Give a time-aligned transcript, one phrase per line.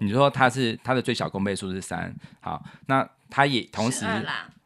[0.00, 4.06] 你说它是它的最小公倍数是三，好，那它也同时，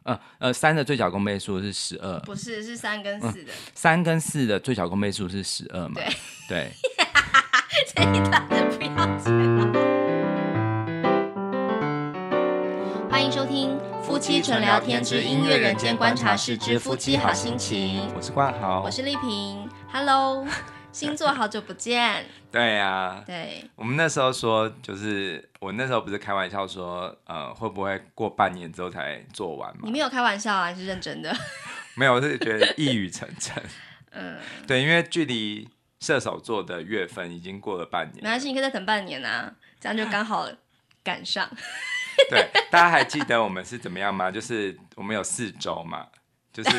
[0.02, 5.94] 呃呃，三的最小公倍数是十二，不是，是三跟四的，三跟四的最小公倍数是十二嘛？
[5.94, 6.06] 对
[6.48, 6.72] 对。
[7.96, 9.72] 这一段不要剪了。
[13.10, 13.70] 欢迎收听
[14.02, 20.46] 《夫妻纯聊天之音乐人间观察室之夫妻好心情》，我是冠豪，我是丽萍，Hello。
[20.92, 22.24] 星座好久不见。
[22.52, 29.80] 对呀、啊，对，我们那时候说，就是我那时候不是开玩笑说，呃，会不会过半年之后才做完嘛？
[29.84, 31.34] 你没有开玩笑啊，还是认真的？
[31.96, 33.52] 没有，我是觉得一语成谶。
[34.12, 35.66] 嗯，对，因为距离
[36.00, 38.22] 射手座的月份已经过了半年。
[38.22, 39.50] 没关系，你可以再等半年啊，
[39.80, 40.46] 这样就刚好
[41.02, 41.48] 赶上。
[42.28, 44.30] 对，大家还记得我们是怎么样吗？
[44.30, 46.06] 就是我们有四周嘛，
[46.52, 46.70] 就是。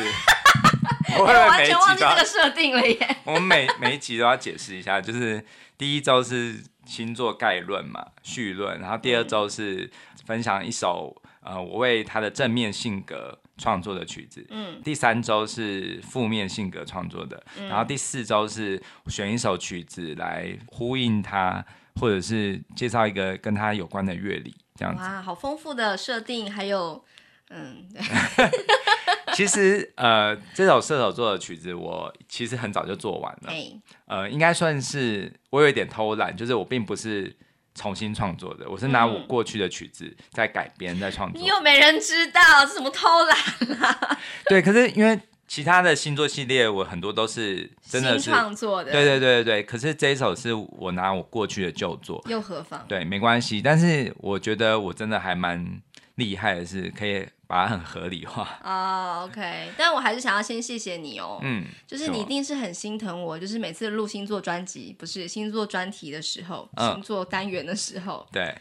[1.18, 3.16] 我完全忘记这个设定了耶！
[3.24, 5.44] 我们每每一集都要解释一下，就是
[5.78, 9.90] 第一周是星座概论嘛，序论，然后第二周是
[10.26, 21.64] 分享一首呃我为他的正面性格创作的曲子，嗯，第三周是负面性格创作的，然后第四周是选一首曲子来呼应他，
[22.00, 25.00] 或者是介绍一个跟他有关的乐理，这样子。
[25.00, 27.04] 哇，好丰富的设定，还有
[27.50, 27.88] 嗯。
[29.34, 33.50] 其实，呃，这首射手座的曲子，我其实很早就做完了。
[33.50, 37.34] 欸、呃，应该算是我有一点偷懒，就是我并不是
[37.74, 41.40] 重新创作的，我是拿我过去的曲子在改编、在创作。
[41.40, 44.18] 你又没人知道这什么偷懒啊？
[44.48, 48.92] 对，可是因为其他的星座系列，我很多都是真的是创作的。
[48.92, 49.62] 对对对对对。
[49.64, 52.84] 可是这一首是我拿我过去的旧作，又何妨？
[52.86, 53.60] 对，没关系。
[53.60, 55.82] 但是我觉得我真的还蛮
[56.16, 57.26] 厉害的，是可以。
[57.46, 58.58] 把它很合理化。
[58.64, 68.52] 哦、oh,，OK，但我还是想要先谢谢你哦，嗯，就是你一定是很心疼我，就是每次录星座专辑不是星座专题的时候，嗯、星座单元的时候，对，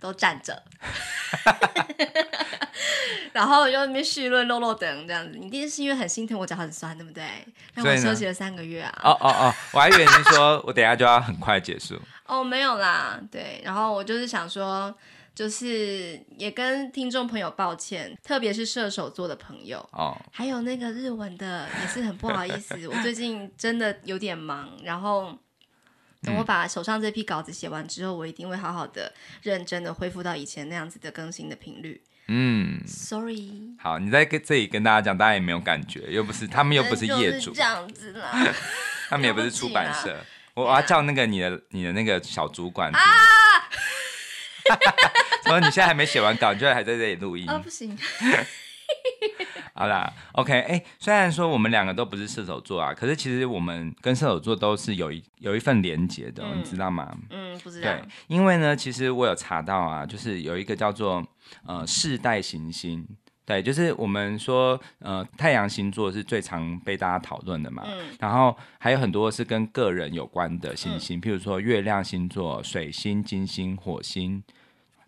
[0.00, 0.60] 都站着，
[3.34, 7.22] 然后又那边绪论落落等这样子，你一定是因为很心疼我脚很酸，对不对？
[7.74, 11.94] 让我休息了三个月啊，哦哦哦，我还以为你说我等下就要很快结束，
[12.26, 14.92] 哦、oh,，没有啦，对，然后我就是想说。
[15.34, 19.78] 就是也跟听众朋友抱歉，特别是射手座的朋友。
[19.92, 25.38] 哦，还有那个日文的也是很不好意思，我最近真的有点忙，然后
[26.22, 29.12] 等我把手上这批稿子写完之后，嗯，我一定会好好的、
[29.42, 32.02] 认真的恢复到以前那样子的更新的频率。
[32.28, 33.74] 嗯，Sorry。
[33.78, 38.30] 好，你在跟这里跟大家讲，大家也没有感觉，又不是他们又不是业主，这样子啦，
[39.10, 40.16] 他们也不是出版社，
[40.54, 43.00] 我我要叫那个你的你的那个小主管啊。
[45.44, 47.48] 所以你现在还没写完稿，你就还在这里录音？
[47.48, 47.96] 哦，不行。
[49.74, 57.10] 好啦，OK，哎、欸，虽然说我们两个都不是射手座啊，可是其实我们跟射手座都是有一有一份连结的、嗯，你知道吗？
[57.30, 57.90] 嗯，不知道。
[57.90, 61.26] 对，因为呢，其实我有查到啊，就是有一个叫做
[61.66, 63.06] 呃世代行星，
[63.52, 74.42] 对，就是我们说呃太阳星座是最常被大家讨论的嘛，嗯，然后还有很多是跟个人有关的行星，嗯、譬如说月亮星座、水星、金星、火星。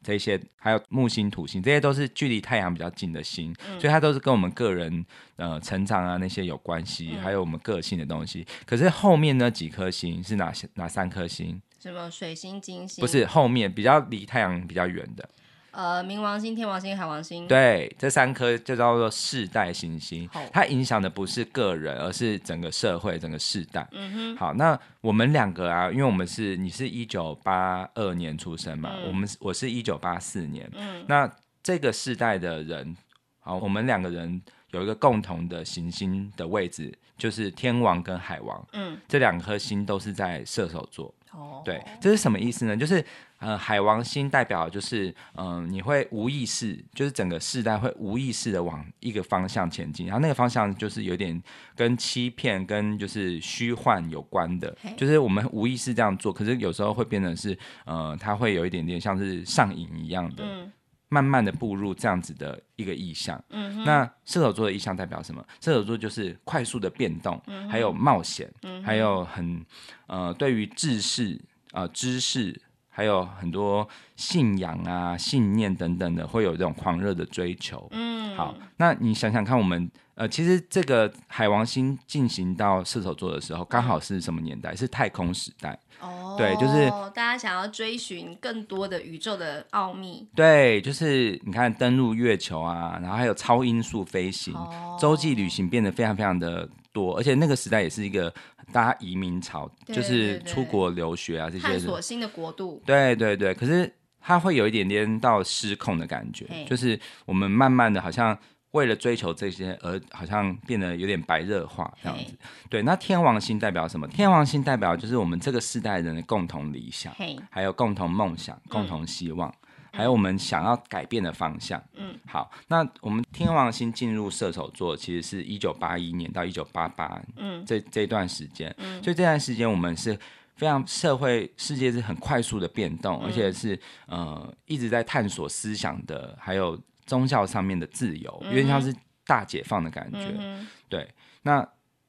[0.07, 5.03] 这些还有木星、土星，这些都是距离太阳比较近的星，嗯、所以它都是跟我们个人
[5.37, 8.47] 呃成长啊那些有关系、嗯，还有我们个性的东西。
[8.67, 10.69] 可是后面那几颗星是哪些？
[10.75, 11.59] 哪三颗星？
[11.81, 13.01] 什么水星、金星？
[13.01, 15.27] 不是后面比较离太阳比较远的。
[15.75, 23.85] 呃，冥王星、天王星、海王星，对，这三颗就叫做世代行星，它影响的不是个人，而是整个社会、整个世代。
[23.91, 24.37] 嗯哼。
[24.37, 30.71] 好，那我们两个啊，因为我们是你是一九八二年出生嘛，嗯、我们我是一九八四年。
[30.75, 31.05] 嗯。
[31.09, 31.29] 那
[31.61, 32.97] 这个世代的人，
[33.41, 38.65] 好，我们两个人有一个共同的行星的位置，就是天王跟海王。
[38.75, 38.97] 嗯。
[39.09, 41.13] 这两颗星都是在射手座。
[41.33, 41.63] 哦。
[41.65, 42.77] 对，这是什么意思呢？
[42.77, 43.05] 就是。
[43.45, 51.43] 呃，海王星代表就是，嗯、呃，你会无意识，就是整个世代会无意识的往一个方向前进，然后那个方向就是有点
[51.77, 57.55] 跟欺骗、跟就是虚幻有关的，就是我们无意识这样做，可是有时候会变成是，
[57.85, 60.73] 呃，它会有一点点像是上瘾一样的，嗯、
[61.11, 63.39] 慢慢的步入这样子的一个意象。
[63.51, 65.45] 嗯，那射手座的意象代表什么？
[65.61, 69.63] 射手座就是快速的变动，嗯、还有冒险、嗯，还有很，
[70.07, 71.39] 呃，对于知识，
[71.73, 72.59] 呃，知识。
[72.97, 77.89] 还有很多信仰啊、信念等等的，会有这种狂热的追求。
[77.91, 84.77] 嗯，好，那你想想看，我们呃，其实这个海王星进行到射手座的时候，刚好是什么年代？
[84.77, 85.77] 是太空时代。
[86.01, 90.29] 哦，对，就是大家想要追寻更多的宇宙的奥秘。
[90.37, 98.33] 对，就是你看登陆月球啊，然后还有超音速飞行、哦、洲际旅行变得非常非常的多，而且那个时代也是一个。
[98.73, 102.83] 大家移民潮，就是出国留学啊，这些探索新的国度。
[102.85, 108.37] 对对对，可是它会有一点点到失控的感觉，就是我们慢慢的好像
[108.73, 112.35] 为了追求这些而好像变得有点白热化这样子。
[112.69, 114.09] 对，那天王星代表什么？
[114.09, 117.15] 天王星代表就是我们这个世代人的共同理想，
[117.51, 119.49] 还有共同梦想、共同希望。
[119.49, 119.55] 嗯
[119.95, 121.81] 还有我们想要改变的方向。
[121.95, 130.19] 嗯，好，那我们天王星进入射手座，其实是一九八一年到一九八八，嗯，这这段时间，嗯，所以这段时间我们是
[130.57, 136.77] 非常社会世界是很快速的变动，嗯、而且是呃一直在探索思想的，还有
[137.07, 138.93] 宗教上面的自由，有点像是
[139.25, 140.35] 大解放的感觉。
[140.37, 141.09] 嗯、对，
[141.43, 141.65] 那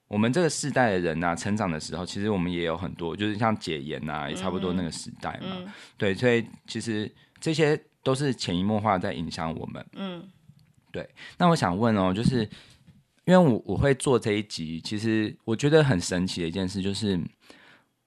[0.07, 5.57] 我们这个世代的人呢、啊，成长的时候，其实我们也有很多，就是像解严啊，也差不多那个时代嘛。
[5.57, 5.67] 嗯、
[5.97, 7.11] 对，所以其实。
[7.39, 9.85] 这些都是潜移默化在影响我们。
[9.93, 10.27] 嗯，
[10.91, 11.09] 对。
[11.37, 12.47] 那我想问哦，就是
[13.25, 17.19] 因为我我会做这一集，其实我觉得很神奇的一件事，就是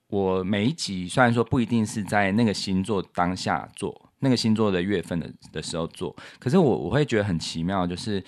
[0.08, 8.22] 我每一集虽然说不一定是在那个星座当下做，那个星座的月份的的时候做，可是我我会觉得很奇妙，就是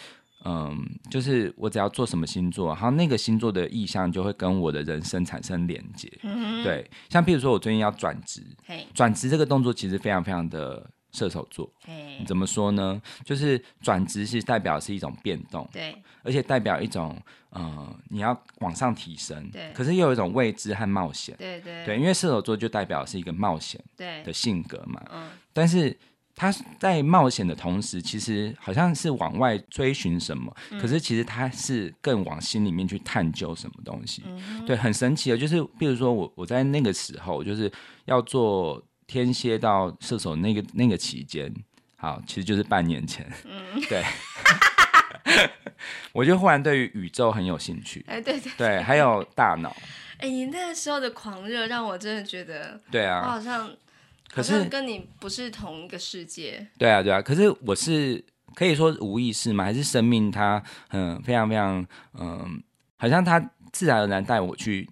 [0.44, 0.76] 嗯，
[1.10, 6.10] 就是我只要做什么星座，然后那个星座的意向就会跟我的人生产生连接。
[6.22, 6.88] 嗯，对。
[7.08, 8.42] 像譬如说我最近要转职，
[8.94, 10.90] 转职这个动作其实非常非常的。
[11.12, 11.68] 射手座，
[12.24, 13.02] 怎么说呢？
[13.24, 15.92] 就是转职是代表是一种变动，对，
[16.22, 19.72] 而且代表一种呃，你要往上提升，对。
[19.74, 25.30] 可是又有一种未知和冒险，对对对，因为射手座就代表是一个冒险的性格嘛，嗯。
[25.52, 25.98] 但是
[26.40, 30.50] 他在冒险的同时，其实好像是往外追寻什么，
[30.80, 34.24] 可是其实他是更往心里面去探究什么东西，
[34.66, 35.36] 对，很神奇的。
[35.36, 37.70] 就是比如说我我在那个时候就是
[38.06, 38.82] 要做。
[39.12, 41.52] 天蝎到射手那个那个期间，
[41.96, 43.28] 好，其实就是半年前。
[43.44, 44.04] 嗯，对，
[46.14, 48.04] 我就忽然对于宇宙很有兴趣。
[48.06, 49.74] 哎，对对对，还有大脑。
[50.18, 53.68] 哎，你那个时候的狂热让我真的觉得，对啊，我好像，
[54.32, 56.66] 可是跟你不是同一个世界。
[56.78, 58.24] 对啊，对啊，可是我是
[58.54, 59.64] 可以说无意识吗？
[59.64, 61.86] 还是生命它嗯非常非常
[62.18, 62.62] 嗯，
[62.96, 63.38] 好像它
[63.72, 64.88] 自然而然带我去。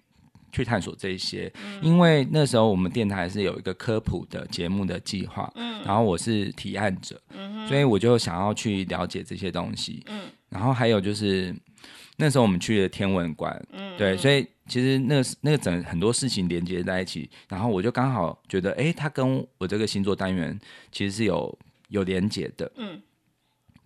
[0.51, 11.55] 去探索这些，因为那时候我们电台是有一个科普的节目的计划，嗯，然后我是提案者，嗯，所以我就想要去了解这些东西，嗯，然后还有就是
[12.19, 20.59] 那时候我们去了天文馆，嗯，对，所以其实那个那个整很多事情连接在一起，然后我就刚好觉得，哎，它跟我这个星座单元
[20.91, 21.57] 其实是有
[21.87, 23.01] 有连接的，嗯，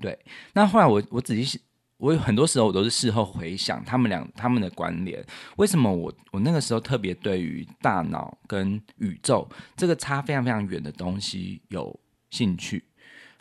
[0.01, 0.17] 对，
[0.53, 1.61] 那后来我我仔细。
[1.97, 5.25] 我有很多时候我都是事后回想他们俩他们的关联，
[5.55, 9.47] 为什么我我那个时候特别对于大脑跟宇宙
[9.77, 11.97] 这个差非常非常远的东西有
[12.29, 12.83] 兴趣？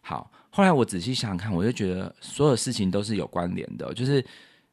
[0.00, 3.92] 好，后来我仔细想想看，我就觉得所有事情都是有关联的。
[3.94, 4.24] 就是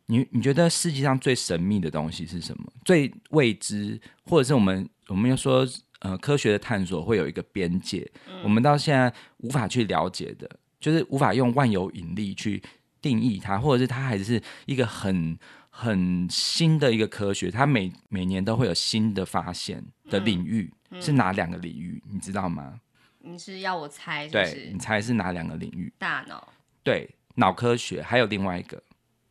[0.09, 2.73] 你你觉得世界上最神秘的东西是什么？
[2.83, 5.65] 最未知，或者是我们我们又说
[6.00, 8.09] 呃科学的探索会有一个边界，
[8.44, 12.61] 我们到现在无法去了解的，就是无法用万有引力去。
[13.01, 15.39] 定义它，或者是它还是一个很
[15.69, 20.69] 很新的一个科学，它每每年都会有新的发现的领域，
[21.00, 22.03] 是哪两个领域？
[22.11, 22.81] 你知道吗？
[23.19, 24.53] 你是要我猜是不是？
[24.53, 25.89] 对，你猜是哪两个领域？
[25.97, 26.45] 大脑。
[26.83, 28.83] 对，脑科学还有另外一个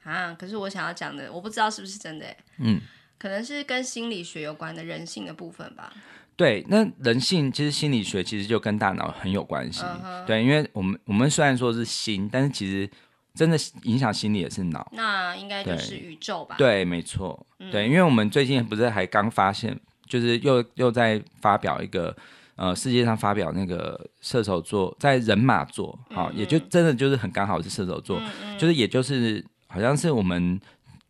[0.08, 0.34] 啊。
[0.38, 2.26] 可是我想要讲的，我不知道是不是真的。
[2.58, 2.80] 嗯，
[3.18, 5.92] 可能是跟心理学有关的人性的部分吧。
[6.36, 9.82] 对，那人性其实心理学其实就跟大脑很有关系。
[9.82, 12.88] Uh huh、对，因为我们我们虽然说是心，但是其实。
[13.34, 16.56] 真的影响心理也是脑，那应该就是宇宙吧？
[16.58, 19.78] 对，对，没错，嗯、对，因为我们最近不是还刚发现，
[20.08, 22.16] 就是又又在发表一个，
[22.56, 28.20] 呃，世界上发表那个射手座在人马座，好、嗯嗯，也就真的就是很刚好是射手座，
[28.58, 30.60] 就是也就是好像是我们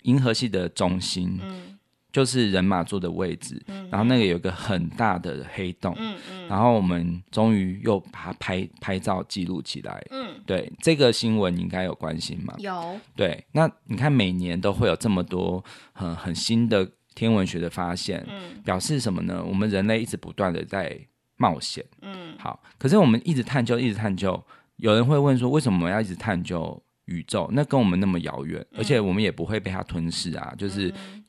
[0.03, 1.39] 银河系的中心。
[1.43, 1.79] 嗯。
[2.11, 12.55] 就是人马座的位置，嗯、然后那个有一个很大的黑洞，嗯嗯、然后我们终于又把它拍拍照记录起来，嗯，对，这个新闻你应该有关心吗？
[12.59, 15.63] 有，对，那你看每年都会有这么多
[15.93, 19.45] 很很新的天文学的发现，嗯，表示什么呢？
[19.47, 20.99] 我们人类一直不断的在
[21.37, 24.43] 冒险，嗯，好，可是我们一直探究，一直探究，
[24.77, 27.49] 有人会问说，为什么我们要一直探究宇宙？
[27.53, 30.89] 那跟我们那么遥远，而且我们也不会被它吞噬啊，就是。
[30.91, 31.25] 嗯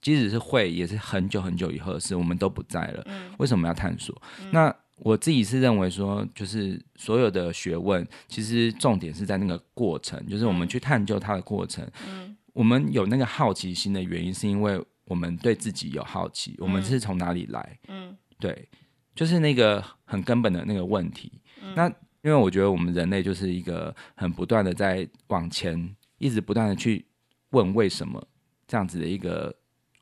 [0.00, 3.02] 即使是会，也是很久很久以后的事，我们都不在了。
[3.06, 4.14] 嗯、为什么要探索？
[4.40, 11.84] 嗯、那我自己是认为说，就是所有的学问，其实重点是在那个过程，就是我们去探究它的过程。
[12.08, 17.78] 嗯、我们有那个好奇心的原因，是因为我们对自己有好奇，嗯、我们是从哪里来？
[17.88, 18.68] 嗯，对，
[19.16, 21.32] 就是那个很根本的那个问题。
[21.60, 21.92] 嗯、那
[22.22, 27.04] 因为我觉得我们人类就是一个很不断的在往前，一直不断的去
[27.50, 28.22] 问为什么
[28.66, 29.54] 这样子的一个。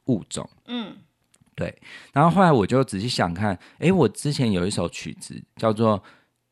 [0.08, 0.96] 物种，嗯，
[1.56, 1.76] 对，
[2.12, 5.98] 然后后来我就仔细想看，诶，我之前有一首曲子叫做《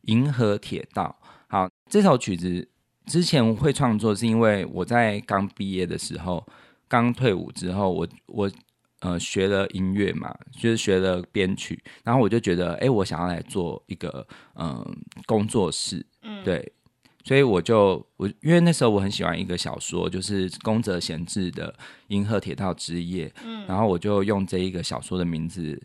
[0.07, 1.17] 银河铁道。
[1.47, 2.69] 好，这首曲子
[3.07, 6.45] 之前会创作，是因为我在刚毕业的时候，
[6.89, 8.51] 刚退伍之后，我我
[9.05, 14.91] 呃学了音乐嘛，就是学了编曲，然后我就觉得，哎，我想要来做一个嗯、呃、
[15.27, 16.73] 工作室，嗯，对，
[17.23, 21.71] 所以我就我因为那时候我很喜欢一个小说，就是宫泽贤治的
[22.09, 25.81] 《银河铁道之夜》，嗯，然后我就用这一个小说的名字。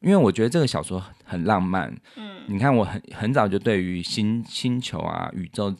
[0.00, 5.70] 因为我觉得这个小说很浪漫，嗯，你看我很很早就对于星星球啊、宇宙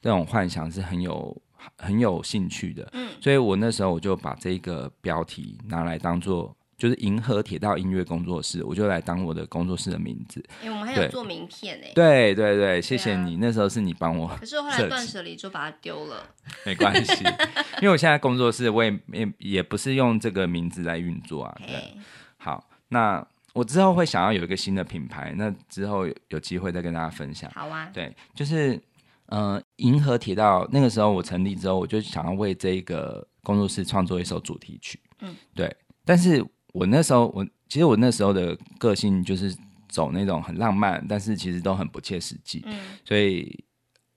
[0.00, 1.36] 这种幻想是很有
[1.76, 10.42] 很有兴趣的，嗯，所以我那时候我就把这个标题拿来当做就是银河铁道音乐工作室，我就来当我的工作室的名字。
[10.60, 12.34] 哎、欸，我们还有做名片哎，对。
[12.34, 16.22] 对对，谢谢你，啊、那时候是你帮我，可是我后来断舍离就把它丢了，
[16.64, 17.24] 没关系，
[17.82, 21.94] 因为我现在工作室我也也也不是用这个名字来运作啊，对，
[22.36, 23.26] 好，那。
[23.54, 27.50] 我之后会想要有一个新的品牌，那之后，有机会再跟大家分享。
[27.52, 28.80] 好啊，对，就是
[29.28, 35.00] 呃，银河铁道那个时候我成立之后，我就想要为这一个工作室创作一首主题曲。
[35.20, 35.74] 嗯，对。
[36.04, 39.56] 但是我那时候，我其实我那时候的个性就是
[39.88, 42.62] 走那种很浪漫，但是其实都很不切实际。
[42.66, 43.64] 嗯，所以。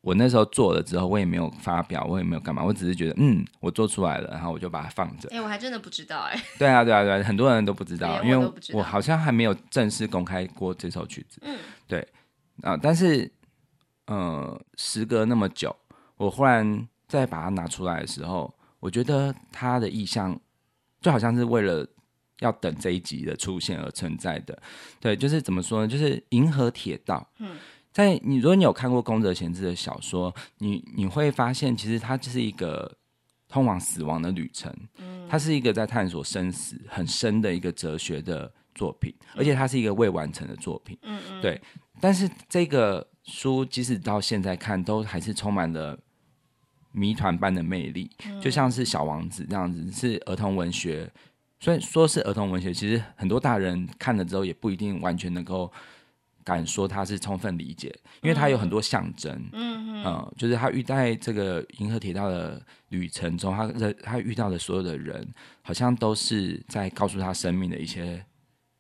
[0.03, 5.29] 我那时候做了之后，我也没有发表，我也没有干嘛，我只是觉得，嗯，我做出来了，然后我就把它放着。
[5.29, 6.43] 哎、欸，我还真的不知道、欸，哎。
[6.57, 11.39] 对啊，对啊，对啊，很多人都不知道，因为我好像还没有正式公开过这首曲子。
[11.43, 11.55] 嗯，
[11.87, 11.99] 对
[12.63, 13.31] 啊，但是，
[14.07, 15.75] 呃，时隔那么久，
[16.17, 20.39] 我忽然再把它拿出来的时候，我觉得它的意象
[20.99, 21.87] 就好像是为了
[22.39, 24.61] 要等这一集的出现而存在的。
[24.99, 25.87] 对，就是怎么说呢？
[25.87, 27.27] 就是银河铁道。
[27.39, 27.57] 嗯。
[27.93, 32.89] 在你，如果你有看过宫泽贤治的小说，你你会发现，其实它就是一个
[33.49, 34.73] 通往死亡的旅程。
[34.97, 40.97] 嗯，它是一个在探索生死很深的一个哲学的作品，而且它是一个未完成的作品。
[41.01, 41.61] 嗯嗯，对。
[41.99, 45.97] 但是这个书即使到现在看，都还是充满了
[46.91, 48.09] 谜团般的魅力，
[48.41, 51.11] 就像是小王子这样子，是儿童文学。
[51.59, 55.71] 虽然说是儿童文学，其实很多大人看了之后，也不一定完全能够。
[56.43, 62.59] 敢说他是充分理解，因为他有很多象征，嗯嗯、呃，就是他遇在这个银河铁道的
[62.89, 65.25] 旅程中，他的他遇到的所有的人，
[65.61, 68.25] 好像都是在告诉他生命的一些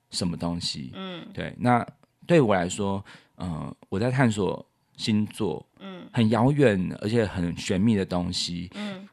[0.09, 1.53] 什么东西，嗯，对。
[1.59, 1.87] 那
[2.25, 3.05] 对我来说，
[3.41, 9.07] 呃，我在探索星座，嗯，很遥远而且很玄秘的东西，嗯，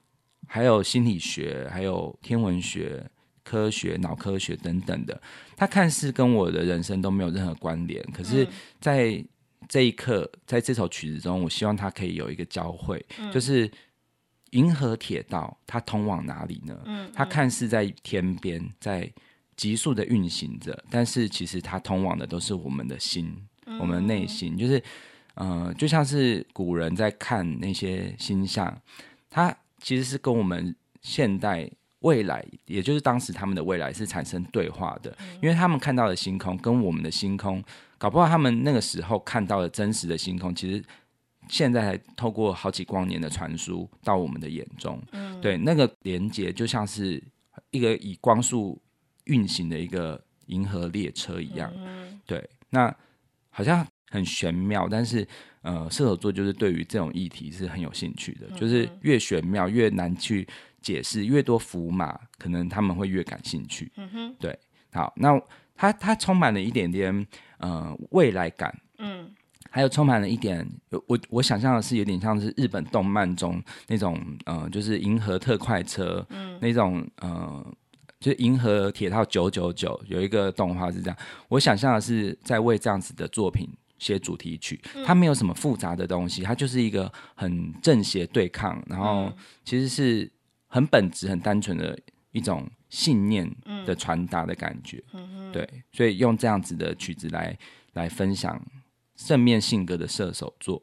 [0.47, 3.05] 还有心理学，还有天文学。
[3.45, 5.19] 科学、脑科学等等的，
[5.57, 8.05] 它看似跟我的人生都没有任何关联。
[8.13, 8.47] 可是，
[8.79, 9.25] 在
[9.67, 13.71] 这一刻，在这首曲子中，我希望它可以有一个交汇，嗯、就是
[14.51, 16.79] 银河铁道它通往哪里呢？
[16.85, 19.11] 嗯嗯、它看似在天边，在
[19.57, 23.48] 急速的运行着，但是其实它通往的都是我们的心，嗯、
[23.81, 24.57] 我们内心。
[24.57, 24.83] 就是，
[25.35, 28.81] 呃，就像是古人在看那些星象，
[29.29, 31.71] 它其实是跟我们现代。
[32.03, 37.61] 未来，也就是当时他们的未来是产生对话的，因为他们看到的星空跟我们的星空，
[37.99, 40.81] 搞不好他们那个时候看到的真实的星空，其实
[41.49, 45.03] 现在还透过好几光年的传输到我们的眼中。
[45.11, 47.21] 嗯，对，那个连接就像是
[47.73, 48.81] 一个以光速
[49.25, 51.69] 运行的一个银河列车一样。
[51.75, 52.95] 嗯，对，那
[53.59, 55.27] 好像很玄妙，但是
[55.63, 60.47] 呃，射手座就是对于这种议题是很有兴趣的，就是越玄妙越难去。
[60.81, 63.91] 解释越多符码，可能他们会越感兴趣。
[63.97, 64.57] 嗯哼，对，
[64.93, 65.39] 好，那
[65.75, 67.27] 它它充满了一点点
[67.59, 69.29] 呃未来感，嗯，
[69.71, 70.65] 还有充满了一点，
[71.09, 77.75] 我我想象的是有点像是日本动漫中那种呃，就是银河特快车，嗯，那种呃，
[78.21, 81.17] 就是银河铁道九九九有一个动画是这样，
[81.49, 89.33] 我想象的是在为这样子的作品写主题曲，它没有什么复杂的东西，它就是一个很正邪对抗，然后
[89.65, 90.31] 其实是。
[90.71, 91.99] 很本质、很单纯的
[92.31, 93.51] 一种信念
[93.87, 97.59] 的传达的感觉，嗯、对，所以用这样子的曲子来
[97.95, 98.63] 来分享
[99.17, 100.79] 正面性格的射手座，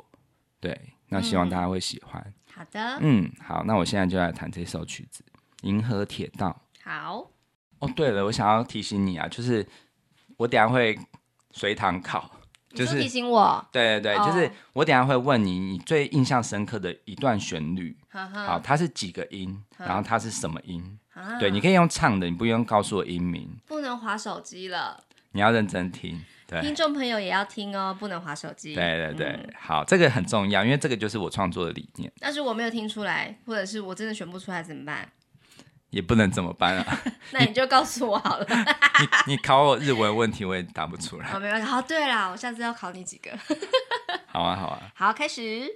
[0.60, 0.76] 对，
[1.10, 2.20] 那希望大家会喜欢。
[2.26, 5.24] 嗯、好的，嗯，好，那我现在就来弹这首曲子
[5.68, 6.50] 《银河铁道》。
[6.86, 7.32] 好，
[7.80, 9.68] 哦，对了，我想要提醒你啊，就是
[10.38, 10.98] 我等下会
[11.52, 12.32] 随堂考。
[12.76, 21.00] 就是提醒我，对对对，哦、就是我等下会问你，你最印象深刻的一段旋律， 呵呵好，它是几个音，然后它是什么音？
[21.14, 23.50] 呵对，你可以用唱的，你不用告诉我音名。
[23.66, 25.02] 不能划手机了，
[25.32, 26.22] 你要认真听。
[26.48, 28.76] 对，听众朋友也要听哦，不能划手机。
[28.76, 32.12] 对对对，嗯、好，这个很重要，因为这个就是我创作的理念。
[32.20, 35.10] 但是我没有听出来，或者是我真的选不出来怎么办？
[35.96, 37.00] 也不能怎么办啊？
[37.32, 38.46] 那你就告诉我好了。
[39.00, 41.32] 你你考我日文问题，我也答不出来。
[41.32, 41.66] 哦，没关系。
[41.66, 43.32] 好，对了，我下次要考你几个。
[44.28, 44.92] 好啊，好啊。
[44.94, 45.72] 好，开始。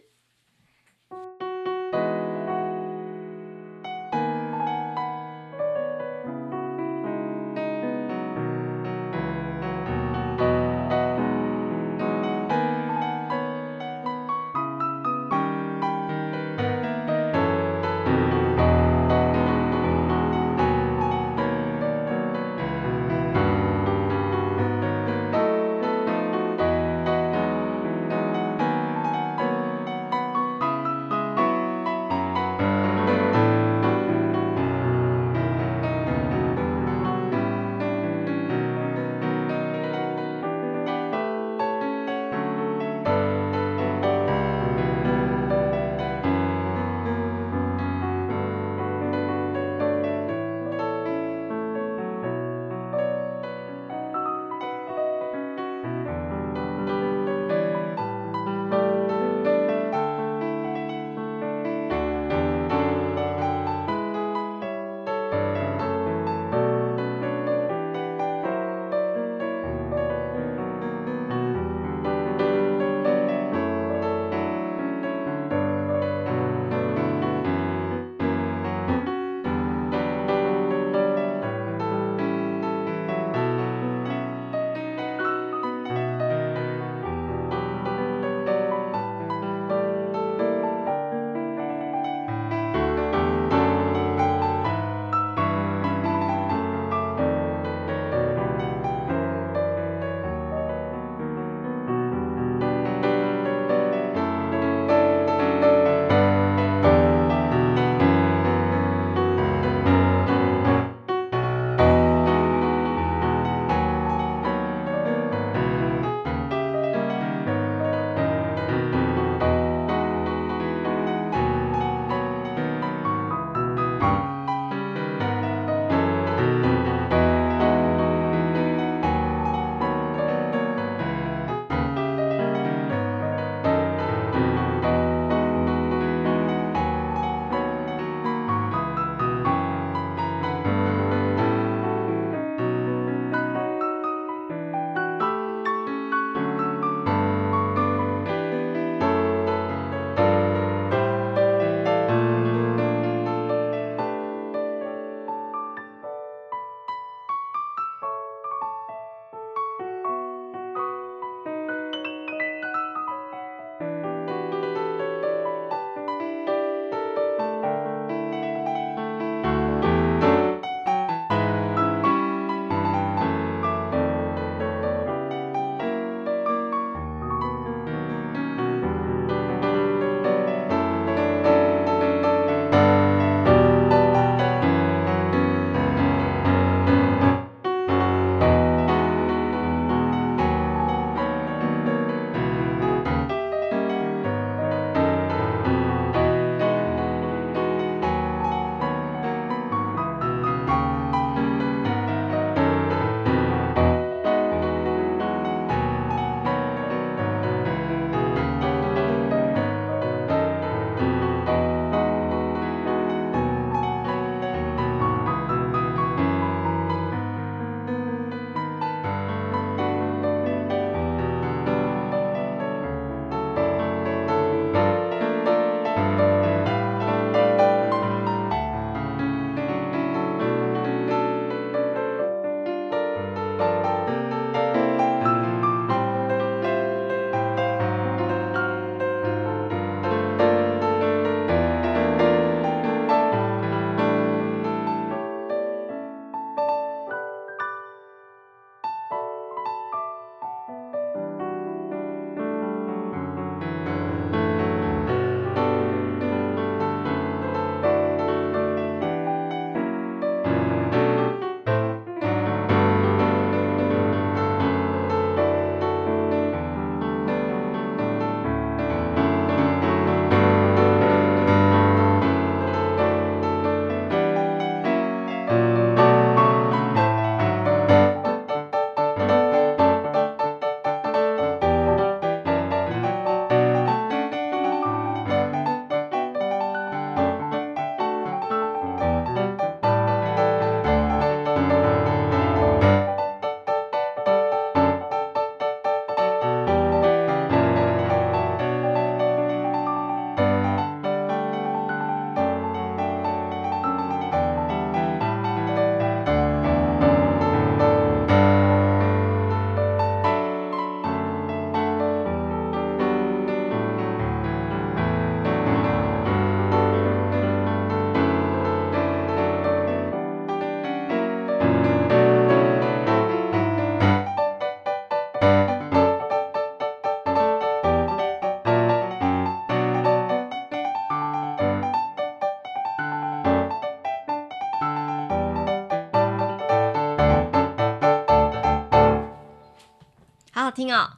[340.72, 341.18] 听哦。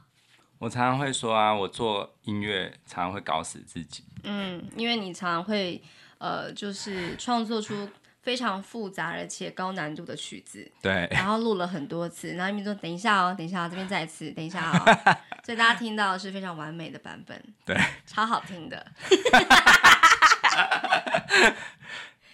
[0.58, 4.04] 我常常会说啊，我做音乐常常会搞死自己。
[4.22, 5.82] 嗯，因为你常常会
[6.18, 7.88] 呃，就是创作出
[8.22, 10.70] 非常复杂而且高难度的曲子。
[10.80, 11.08] 对。
[11.10, 14.78] 然后录了很多次，然后你们说等一下哦，等一下、哦，这边再一次，等一下哦。
[15.44, 17.42] 所以大家听到的是非常完美的版本。
[17.64, 17.76] 对。
[18.06, 18.86] 超好听的。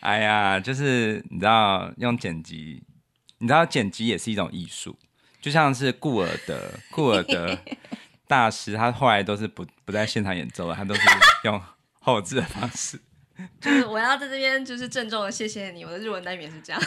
[0.00, 2.84] 哎呀，就是你知道用剪辑，
[3.38, 4.94] 你知道剪辑也是一种艺术，
[5.40, 7.58] 就像是顾尔德， 顾尔德。
[8.26, 11.00] 大师他后来都是不不在现场演奏了，他都是
[11.44, 11.58] 用
[11.98, 13.00] 后置的方式。
[13.58, 16.82] 就是我要在这边就是郑重的谢谢你，我的日文单元是这样。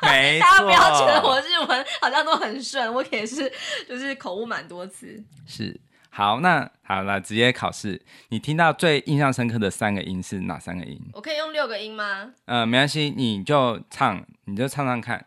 [0.00, 0.46] 没错。
[0.48, 3.52] 大家不要觉得我日文好像都很顺，我也是
[3.86, 5.22] 就是口误蛮多次。
[5.46, 8.00] 是，好，那好了，直接考试。
[8.30, 10.98] 你听到最印象深刻的三个音是哪三个音？
[11.12, 12.30] 我可以用六个音吗？
[12.46, 15.26] 呃，没关系，你就唱，你就唱唱看。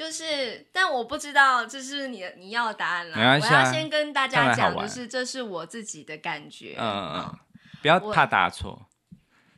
[0.00, 3.16] 就是，但我不知道这是你的你要的答案了。
[3.18, 6.74] 啊、我要先跟大家讲，就是这是我自己的感觉。
[6.78, 7.38] 嗯嗯，嗯
[7.82, 8.86] 不要怕答错。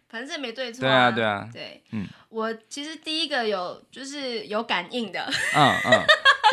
[0.09, 1.12] 反正这没对错、啊。
[1.12, 1.48] 对啊对啊。
[1.52, 5.24] 对，嗯，我其实第一个有就是有感应的。
[5.55, 6.05] 嗯嗯，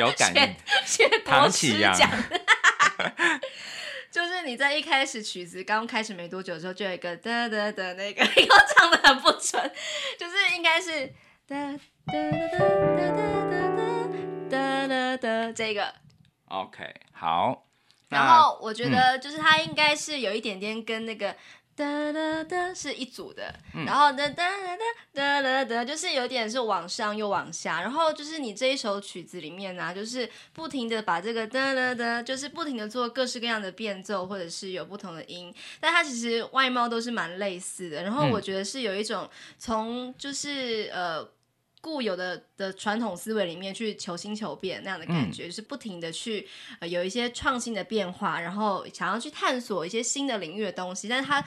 [0.02, 0.56] 有感应。
[0.86, 2.08] 学国师讲。
[4.12, 9.72] 就是你在一开始曲子刚开始没多久的时候，就有一个哒哒哒那个， 因为唱的很不准，
[10.20, 11.08] 就是应该是
[11.48, 11.72] 哒哒
[12.06, 12.14] 哒
[12.96, 13.39] 哒哒。
[14.50, 15.94] 的这个
[16.48, 17.66] ，OK，好。
[18.10, 21.32] 然后我觉得就是它应该是有一点点跟那个
[21.76, 24.50] 哒哒哒是一组的，嗯、然后哒哒
[25.14, 38.02] 哒哒哒哒就是有点是往上又往下，然后就是你这一首曲子里面呢、啊，就是不停的把这个哒哒哒，就是不停的做各式各样的变奏，或者是有不同的音，但它其实外貌都是蛮类似的。
[38.02, 41.30] 然后我觉得是有一种从就是呃。
[41.82, 46.48] 固有的的传统思维里面去求新求变那样的感觉，嗯、就是不停的去
[46.80, 51.44] 呃有一些创新的变化，然后想要去探索一些新的领域的东西，但是它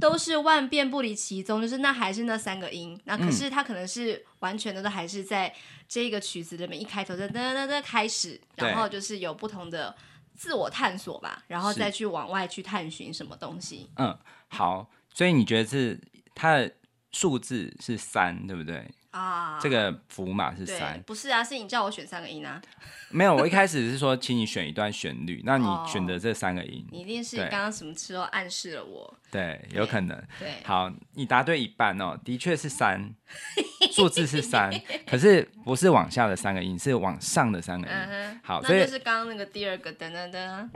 [0.00, 5.54] 都是万变不离其宗，就是那还是那三个音，那可是它可能是完全的都还是在
[5.88, 9.94] 这个曲子里面一开头的哒哒哒开始，然后就是有不同的
[10.34, 13.88] 自我探索吧，然后再去往外去探寻什么东西。
[13.96, 14.18] 嗯，
[14.48, 15.98] 好，所以你觉得是
[16.34, 16.72] 它的
[17.12, 18.84] 数字是三，对不对？
[19.16, 22.60] 啊，这个符码是三，不是啊，是你叫我选三个音啊。
[23.08, 29.14] 没有，我一开始是说，请你选一段旋律，那你选的这三个音，你一定是刚刚什么时候暗示了我？
[29.30, 30.22] 对，有可能。
[30.38, 33.14] 对，好，你答对一半哦，的确是三，
[33.92, 34.70] 数字是三，
[35.06, 37.94] 可是不是往下的三个音，是往上的三个音。
[38.42, 40.68] 好，那就是刚刚那个第二个噔噔噔，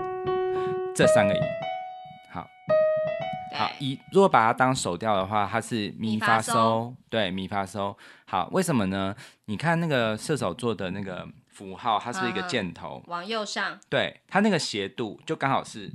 [0.95, 1.41] 这三个音。
[2.33, 2.49] 好，
[3.79, 7.97] 一如果把它当手调的话，它是咪发嗦，对，咪发嗦。
[8.25, 9.15] 好，为什么呢？
[9.47, 15.91] 你看那个射手座的那个符号，它是一个箭头，往右上，对，它那个斜度就刚好是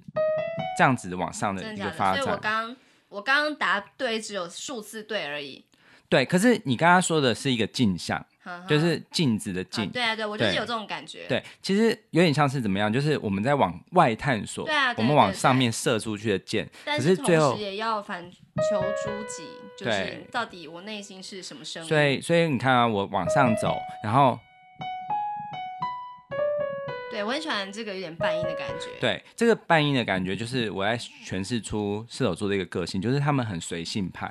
[0.78, 2.24] 这样子往上的一个发展。
[2.24, 2.76] 所以我刚
[3.10, 5.66] 我刚刚答对，只有数字对而已。
[6.10, 8.26] 对，可是你刚刚说的是一个镜像。
[8.68, 11.26] 就是镜子的镜，对啊，对，我就是有这种感觉。
[11.28, 12.92] 对，其实有点像是怎么样？
[12.92, 18.24] 就是我们在往外探索，对啊，我们往上面射出去的箭，但是最后也要反
[18.70, 19.44] 求诸己，
[19.78, 21.90] 就是到底我内心是什么声音？
[21.90, 24.40] 所以，所以你看啊，我往上走，然后。
[27.16, 28.90] 对，我很喜欢这个有点半音的感觉。
[29.00, 34.30] 对，这个半音的感觉就是我在诠释出射手座的一个个性，就是他们很随性派，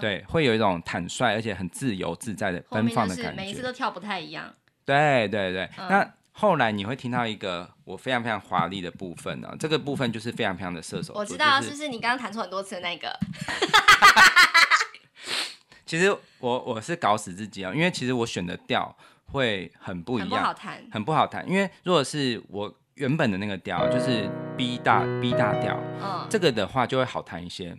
[0.00, 3.42] 对，会有一种坦率而且很自由自在的奔放的感觉。
[3.42, 4.54] 每一次都跳不太一样。
[4.84, 11.16] 对对对，嗯、那后来你会听到一个我非常非常华丽的部分呢、啊，这个部分就是非常非常的射手座。
[11.16, 13.12] 我知道，就是、是不是你刚刚弹出很多次的那个？
[15.84, 18.96] 其实我我是搞死自己啊，因为其实我选的调。
[19.32, 21.48] 会很不一样，很不好弹，很不好弹。
[21.48, 27.76] 因为如果是我原本的那个调，就是 B 大 B 大调，嗯，这个的话就会好弹一些。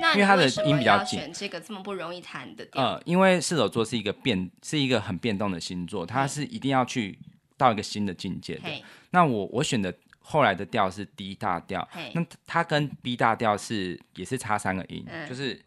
[0.00, 2.80] 那因为它的音比较紧，选这个这么不容易弹的调。
[2.80, 7.18] 呃，因为射手座是一个变，是一个很变动的星座，它是一定要去
[7.56, 8.68] 到一个新的境界的。
[9.10, 15.60] 那我我选的后来的调是 D 大调，那它跟 B 大调是也是差三个音，嗯、就是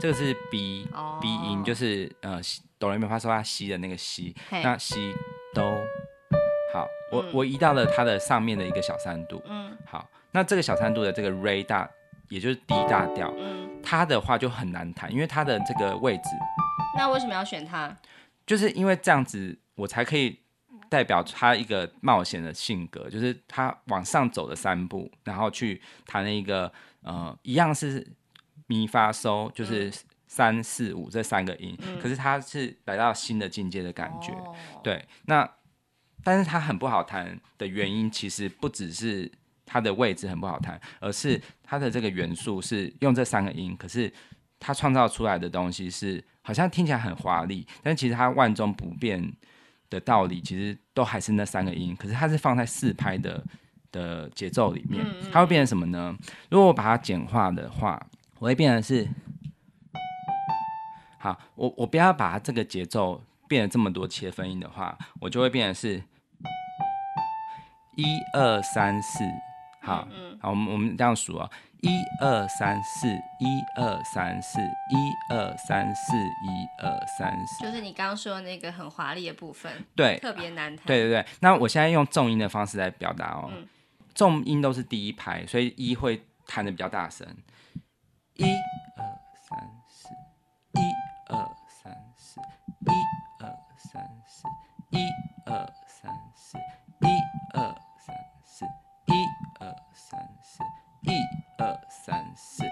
[0.00, 2.40] 这个是 B、哦、B 音，就是呃。
[2.78, 5.14] 哆来咪发嗦拉西的那个西，那西
[5.54, 5.62] 哆，
[6.74, 11.88] 好，我、嗯、我移到了它的上面的一个小三度，嗯，好，那这个小三度的这个 Re 大，
[12.28, 16.28] 也就是 D 大调，嗯，它的话就很难弹，因为它的这个位置，
[16.98, 17.96] 那为什么要选它？
[18.46, 20.38] 就是因为这样子，我才可以
[20.90, 28.06] 代表他一个冒险的性格，就是他往上走的三步，然后去弹了一个，呃，一样是
[28.66, 29.88] 咪发嗦，就是。
[29.88, 29.92] 嗯
[30.28, 35.02] 三四五这三个音，嗯、可是它是来到新的境界的感觉，哦、对。
[35.26, 35.48] 那
[36.24, 39.30] 但是它很不好弹的原因，其实不只是
[39.64, 44.12] 它的位置很不好弹，而是它的这个元素是用这三个音，可是
[44.58, 49.32] 它创造出来的东西是好像听起来很华丽，但其实它万中不变
[49.88, 53.42] 的道理，其实都还是那三个音，可是它是放在四拍的
[53.92, 56.14] 的节奏里面，它会变成什么呢？
[56.50, 58.04] 如果我把它简化的话，
[58.38, 59.08] 我会变成是，
[61.18, 66.02] 好，我我不要把它这个节奏变得这么多切分音的话，我就会变成是，
[67.96, 69.24] 一二三四，
[69.80, 70.06] 好，
[70.40, 81.26] 好，我们我们这样数啊，一二三四，一二三四，一二三四，一二三四，就是你刚刚说的那个很华丽的部分，对，特别难弹，对对对。
[81.40, 83.50] 那我现在用重音的方式来表达哦。
[83.50, 83.66] 嗯
[84.14, 87.26] 重音都是第一拍，所以一会弹的比较大声。
[88.38, 88.44] 一
[88.96, 90.08] 二三四，
[90.74, 90.80] 一
[91.28, 92.90] 二三四，一
[93.42, 94.46] 二三四，
[94.90, 95.08] 一
[95.46, 96.58] 二三四，
[97.00, 97.08] 一
[97.54, 98.64] 二三四，
[99.06, 99.26] 一
[99.58, 100.62] 二三四，
[101.10, 101.18] 一
[101.56, 102.62] 二三四。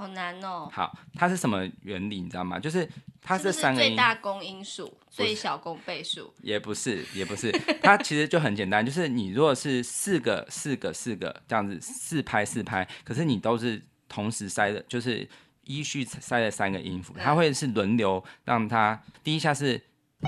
[0.00, 0.68] 好，好难哦。
[0.72, 2.20] 好，它是什么原理？
[2.20, 2.58] 你知道吗？
[2.58, 2.88] 就是。
[3.22, 15.28] 它是三个音，最大公因数，最小公倍数，也不是，也不是， 它其实就很简单，就是你如果是四个、四个、四个这样子四拍四拍，可是你都是同时塞的，就是
[15.64, 19.78] 依序塞了三个音符，它会是轮流让它第一下是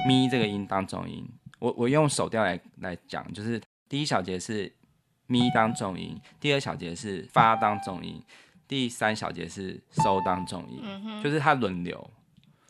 [0.06, 1.26] 咪这个音当重音，
[1.61, 3.58] 我我用手调来来讲，就是
[3.88, 4.70] 第一小节是
[5.28, 8.22] 咪当重音，第二小节是发当重音，
[8.72, 12.11] 第三小节是收当重音，嗯、就是它轮流。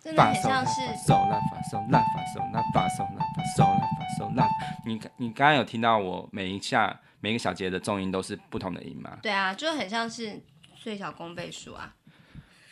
[0.01, 4.49] 真的很像是手拉发手拉发手拉发手拉发手拉发手拉。
[4.85, 9.17] 你你刚刚有听到我每一下每一个小节的重音都是不同的音吗？
[9.23, 10.43] 对啊，就很像是
[10.75, 11.95] 最小公倍数啊。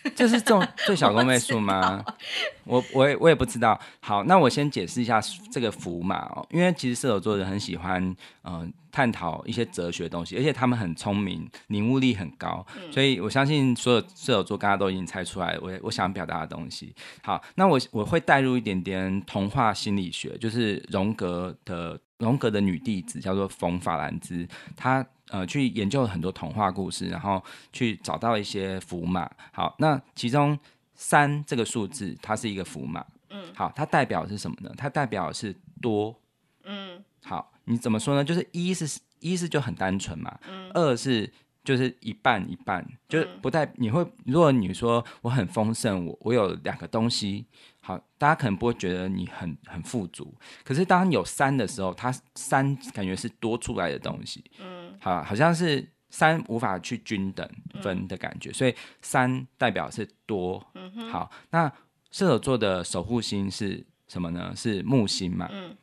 [0.16, 2.04] 这是重最小公倍数吗？
[2.64, 3.78] 我我也我也不知道。
[4.00, 8.02] 好，那我先解释一下这个符码哦，因为其实射手座人很喜欢
[8.42, 16.94] 嗯、呃、探讨一些哲学东西，而且他们很聪明，领悟力很高，嗯、所以我相信所有射手座刚刚都已经猜出来我我想表达的东西。
[17.22, 25.06] 好，那我我会带入一点点童话心理学，就是荣格的荣格的女弟子叫做冯法兰兹，她。
[25.30, 29.30] 呃，去研究了很多童话故事，然后去找到一些符码。
[29.52, 30.58] 好，那其中
[30.94, 33.04] 三这个数字，它是一个符码。
[33.30, 34.72] 嗯，好，它代表的是什么呢？
[34.76, 36.14] 它代表的是多。
[36.64, 38.24] 嗯，好，你怎么说呢？
[38.24, 40.36] 就是一是一是就很单纯嘛。
[40.48, 47.46] 嗯，二是就是一半一半，就是不带你会，如果你说我很丰盛，我我有两个东西。
[47.82, 57.48] 好，大家可能不会觉得你很很富足，可是当有三的时候，它三感觉是多出来的东西，嗯，好，好像是三无法去均等
[57.82, 61.66] 分的感觉，嗯、所以三代表是多，嗯，好，那
[62.10, 64.52] 射手座的守护星是什么呢？
[64.54, 65.76] 是木星嘛，嗯，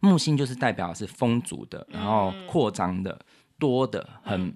[0.00, 3.18] 木星就是代表是丰足的，然后扩张的，
[3.58, 4.48] 多的，很，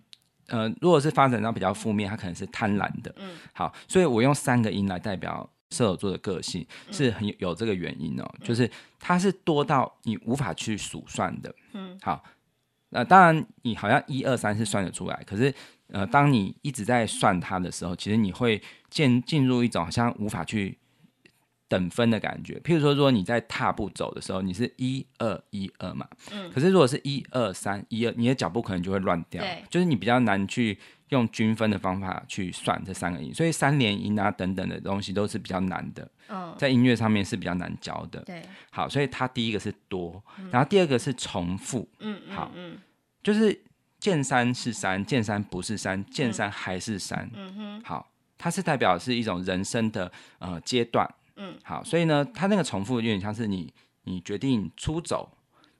[0.48, 5.48] 嗯、呃，如果是发展到比较负面，它可能是贪婪的，嗯，好，所以我用三个音来代表。
[5.70, 11.52] 射手座的个性是很有有这个原因哦，嗯、就是它是多到你无法去数算的。
[11.72, 12.22] 嗯，好，
[12.96, 15.52] 那、呃、当然你好像一二三是算得出来，可是
[15.88, 20.78] 呃，当你一直在算它的时候，其实你会进进入一种好像无法去
[21.68, 22.58] 等分的感觉。
[22.64, 30.78] 譬如说，如果你在踏步走的时候，你是一二一二嘛，嗯，可是如果是一二三一二，你的脚步可能就会乱掉，就是你比较难去。
[31.10, 36.08] 用均分的方法去算这三个音，所以三连音啊等等的东西都是比较难的。
[36.28, 38.20] 嗯，在音乐上面是比较难教的。
[38.22, 41.88] 对，好，所以它第一个是多，然后第二个是重复。
[42.00, 42.76] 嗯，好，嗯，
[43.22, 43.56] 就是
[44.00, 47.30] 见山是山，见山不是山，见山还是山。
[47.34, 51.08] 嗯哼，好，它是代表是一种人生的呃阶段。
[51.36, 55.35] 嗯，好，所以呢，它那个重复有点像是你你决定出走。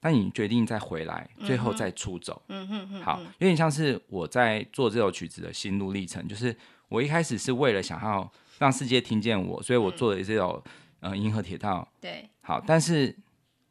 [0.07, 2.41] 那你决定再回来，最后再出走。
[2.47, 6.57] 嗯哼，嗯哼，好，有点像是我在做这首曲子的心路历程，就是
[6.89, 10.63] 我一开始是为了想要让世界听见我，所以我做了这首
[11.01, 11.89] 呃《银河铁道》。
[12.01, 13.13] 对，好，但是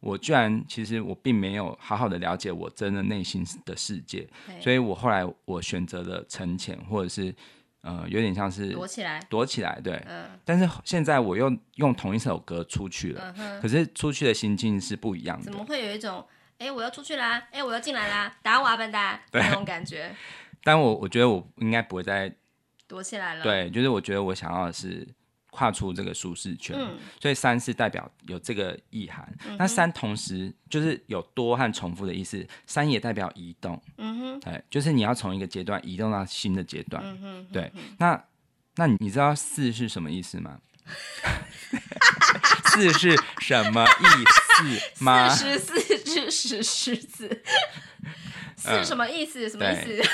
[0.02, 4.28] 我居然其实我并没有好好的了解我真的内心的世界，
[4.60, 7.34] 所以我后来我选择了沉潜，或者是。
[7.86, 10.04] 呃，有点像是躲起来，躲起来，对。
[10.08, 10.26] 嗯。
[10.43, 13.62] 但是现在我又用同一首歌出去了，嗯。
[13.62, 15.43] 可是出去的心境是不一样的。
[15.45, 16.26] 怎么会有一种，
[16.58, 20.13] 哎，我要出去啦，哎，我要进来啦，打我啊，笨蛋，那种感觉。
[20.63, 22.36] 但我我觉得我应该不会再
[22.88, 23.43] 躲起来了。
[23.43, 25.08] 对，就是我觉得我想要的是。
[25.55, 29.25] 跨出这个舒适圈，嗯、所以三是代表有这个意涵。
[29.47, 33.81] 嗯、那三同时就是有多和重复的意思，三也代表移动。
[33.97, 37.01] 嗯哼，对，就是你要从一个阶段移动到新的阶段。
[37.05, 37.71] 嗯哼，对。
[37.97, 38.21] 那
[38.75, 40.59] 那你知道四是什么意思吗？
[42.65, 44.05] 四是什么意
[44.57, 45.29] 思吗？
[45.29, 47.41] 四十四只石狮子，
[48.57, 49.49] 四什么意思？
[49.49, 50.09] 什么意思？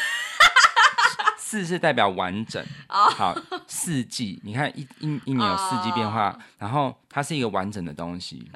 [1.51, 2.65] 四是代表完整。
[2.87, 3.35] 好，
[3.67, 8.49] 四季，你看一一一年有四季变化，然后它是一个完整的东西。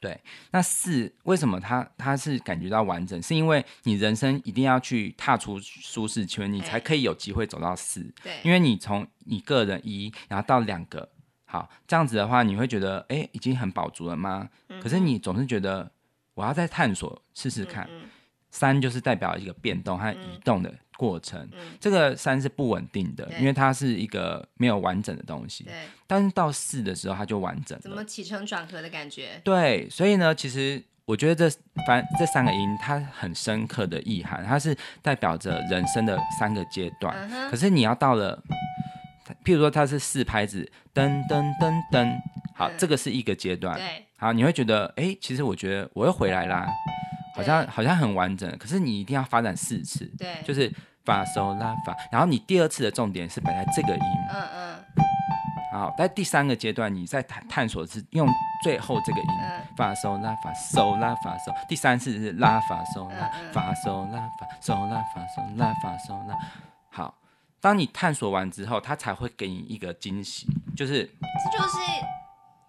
[0.00, 0.20] 对，
[0.50, 3.22] 那四为什么它它是感觉到完整？
[3.22, 8.02] 是因为你人生一定要去踏出舒适圈，你才可以有机会走到四。
[8.20, 11.08] 对，因为你从你个人一，然后到两个，
[11.44, 14.48] 好，这样子的话，你会觉得哎，已经很饱足了吗？
[14.70, 15.88] 嗯、可是你总是觉得
[16.34, 17.84] 我要再探索试试看。
[17.84, 18.08] 嗯嗯
[18.48, 25.64] 三就是代表一个变动和移动的过程，这个三是不稳定的，因为它是一个没有完整的东西。
[25.64, 25.72] 对，
[26.06, 27.82] 但是到四的时候，它就完整了。
[27.82, 29.40] 怎么起承转合的感觉？
[29.44, 37.14] 对，所以呢，其实我觉得这反这三个音，它很深刻的意涵，它是代表着人生的三个阶段。
[37.30, 38.42] 嗯、可是你要到了，
[39.44, 42.18] 譬如说它是四拍子，噔噔噔噔，
[42.54, 43.76] 好，嗯、这个是一个阶段。
[43.76, 46.66] 对，好，你会觉得，哎，其实我觉得我又回来啦。
[47.36, 50.72] 好像好像很完整，可是你一定要发展四次，对，就是
[51.04, 54.76] 发、收、拉、发，然后你第二次的重点是摆在这个音，嗯嗯，
[55.72, 58.26] 好，在第三个阶段，你在探探索是用
[58.62, 59.28] 最后这个音，
[59.76, 65.96] 发、收、拉、发，收、拉、发、收，第三次是拉、发、收、拉，发、收、拉、发，收、拉、发、收，拉、发。
[66.90, 67.14] 好，
[67.60, 71.76] 当你探索完之后，它才会给你一个惊喜，就是这就是。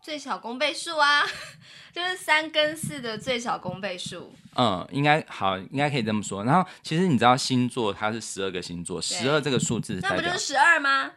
[0.07, 1.21] 最小公倍数啊，
[1.91, 4.33] 就是三跟四的最小公倍数。
[4.55, 6.45] 嗯，应该好，应该可以这么说。
[6.45, 11.11] 然后，其实你知道星座它是十二个星座，十二这个数字，那不就是十二吗？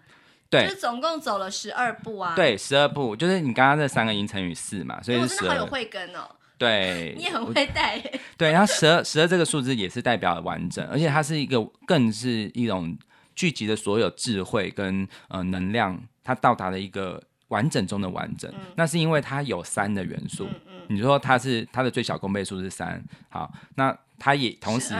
[0.50, 2.34] 对，就是总共走了十二步啊。
[2.34, 5.36] 对，十二步，就是你刚刚这三个音乘以四嘛，所以是十二。
[5.36, 6.28] 我真的好有慧根哦。
[6.58, 7.96] 对， 你也很会带。
[8.36, 12.98] 对，然后十二十二这个数字也是代表完整，而且它是一个更是一种
[13.36, 17.22] 聚集的所有智慧跟呃能量，它到达了一个。
[17.50, 20.46] 完整中的完整，嗯、那是因为它有三的元素。
[20.46, 24.94] 嗯嗯、你说它是它的最小公倍数是三，好，那它也同时，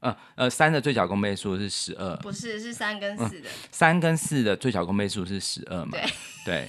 [0.00, 5.92] 呃呃，三的最小公倍数是十二，不是是三跟四的，三、嗯、跟四的最小公倍数是十二嘛？
[5.92, 6.04] 对。
[6.44, 6.68] 对，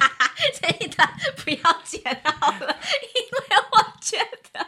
[0.58, 1.06] 这一段
[1.44, 2.76] 不要剪好了，
[3.14, 4.16] 因为我觉
[4.52, 4.66] 得。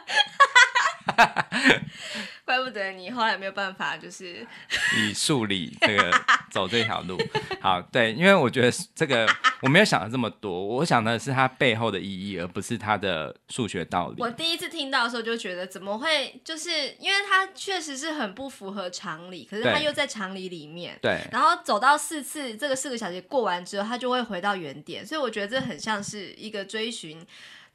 [2.45, 4.45] 怪不得你后来没有办法，就是
[4.99, 6.11] 以数理这个
[6.51, 7.19] 走这条路。
[7.59, 9.27] 好，对，因为我觉得这个
[9.61, 14.21] 我没有想的这么多，我想的是它背后的意义，而不是它的数学道理。
[14.21, 16.39] 我第一次听到的时候就觉得，怎么会？
[16.43, 20.97] 就是因为它确实是很不符合常理，可是它又在常理里面。
[21.01, 21.19] 对。
[21.31, 27.25] 然后走到四次，这个四个小节过完之后，它就会回到原点，所以我觉得这很像是一个追寻。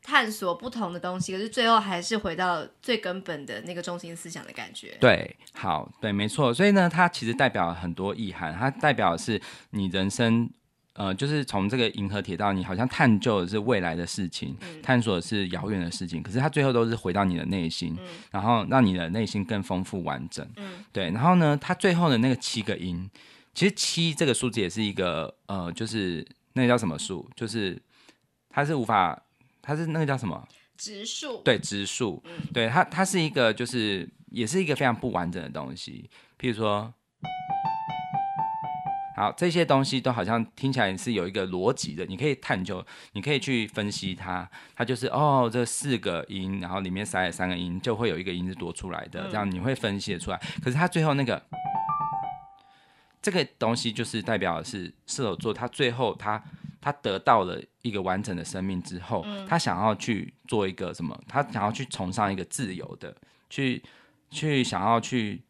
[0.02, 4.96] 探索不同的东西，可是最后还是回到最根本的那个中心思想的感觉。
[4.98, 6.52] 对，好，对，没错。
[6.54, 8.52] 所以呢，它其实代表了很多意涵。
[8.54, 10.48] 它代表的是你人生，
[10.94, 16.22] 呃，就是从这个银河铁道，你好像探究的是未来的事情，嗯、探索的是遥远的事情。
[16.22, 20.48] 可是它最后都是回到你的内心，嗯、然后让你的内心更丰富完整。
[20.56, 21.10] 嗯，对。
[21.10, 23.08] 然后呢，它最后的那个七个音，
[23.54, 27.28] 其实七这个数字也是一个，呃，就是那个叫什么数？
[27.36, 27.80] 就是
[28.48, 29.22] 它是无法。
[29.70, 30.48] 它是那个叫什么？
[30.76, 31.40] 植树。
[31.44, 32.20] 对，植树。
[32.26, 36.10] 嗯，对，它它是一个，就是也是一个非常不完整的东西。
[36.40, 36.92] 譬如说，
[39.16, 44.50] 好，这些东西都好像听起来是有一个逻辑的，你可以探究，你可以去分析它。
[44.74, 50.40] 它就是哦，这四个音，然后里面塞了三个音，就会有一个音是多出来的，嗯，这样你会分析得出来。
[50.60, 51.40] 可是它最后那个
[53.22, 56.42] 这个东西，就是代表的是射手座，它最后它。
[56.80, 61.20] 他得到了一个完整的生命之后，嗯、他想要去做一个什么？
[61.28, 63.14] 他想要去崇尚一个自由的，
[63.50, 63.82] 去
[64.30, 65.42] 去想要去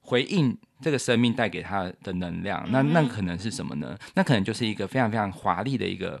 [0.00, 2.62] 回应这个生命带给他的能量。
[2.66, 3.96] 嗯、那那可能是什么呢？
[4.14, 6.20] 那可能就是一个非常非常华丽的一个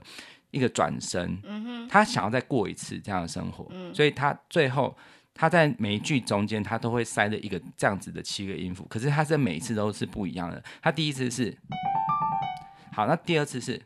[0.50, 1.38] 一个转身。
[1.86, 4.96] 他想要再过一次这样的生活，嗯、所以他最后
[5.34, 8.86] 他在每一句中间，他都会塞了一个这样子的七个音符。
[8.88, 10.62] 可是他这每一次都是不一样的。
[10.80, 11.54] 他第一次是
[12.92, 13.80] 好，那第二次是。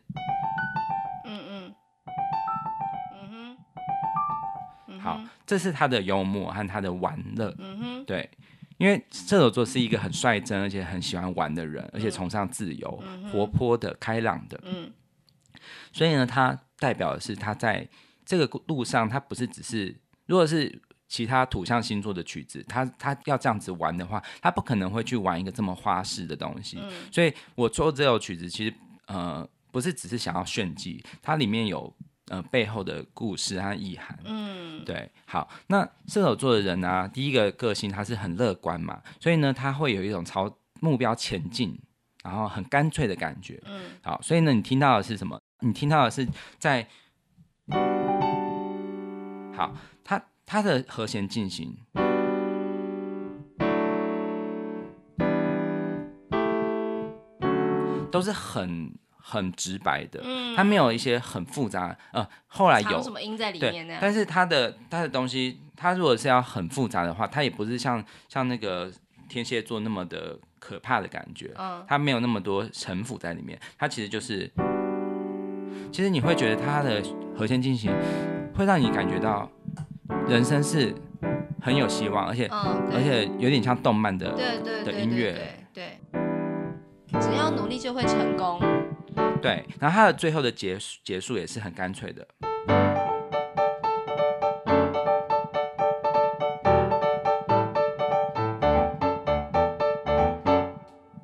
[5.05, 7.53] 好，这是他的幽默和他的玩乐。
[7.59, 8.27] 嗯哼，对，
[8.77, 14.59] 因为射手座是一个很率真而且很喜欢玩的人，嗯、而且崇尚自由、嗯、活泼的、开朗的。
[14.63, 14.91] 嗯，
[15.93, 17.87] 所以呢，他代表的是他在
[18.25, 19.95] 这个路上，他不是只是，
[20.25, 26.79] 如果是其他土象星座的曲子，他他要这样子玩的话，他不可能会去玩一个这么花式的东西。
[26.81, 28.73] 嗯、所以我做这首曲子，其实
[29.05, 31.95] 呃，不是只是想要炫技，它里面有。
[32.29, 41.79] 呃，背后的故事和意涵，嗯，对，好，那射手座的人呢、啊，第一个个性他是很乐观嘛，所以呢，他会有一种朝目标前进，
[42.23, 45.39] 然后很干脆的感觉，嗯，好，所以呢，你听到的是什么？
[45.59, 46.87] 你听到的是在
[49.55, 51.77] 好，它它的和弦进行。
[58.11, 58.97] 都是很
[59.27, 60.23] 很直白的，
[60.55, 63.97] 它没有一些很复杂，呃，后来有什么音在里面呢？
[63.99, 68.91] 但是它的它的东西，它如果是要很复杂的话，它也不是像像那个
[69.27, 74.47] 天蝎座那么的可怕的感觉，嗯它没有那么多城府在里面，它其实就是，
[75.91, 77.01] 其实你会觉得它的
[77.35, 77.91] 和弦进行
[78.53, 79.49] 会让你感觉到
[80.27, 80.93] 人生是
[81.59, 82.47] 很有希望，而且
[82.93, 85.99] 而且有点像动漫的对对的音乐，对，
[87.19, 88.61] 只要努力就会成功。
[89.41, 92.27] 对，然后它的最后的结束结束也是很干脆的，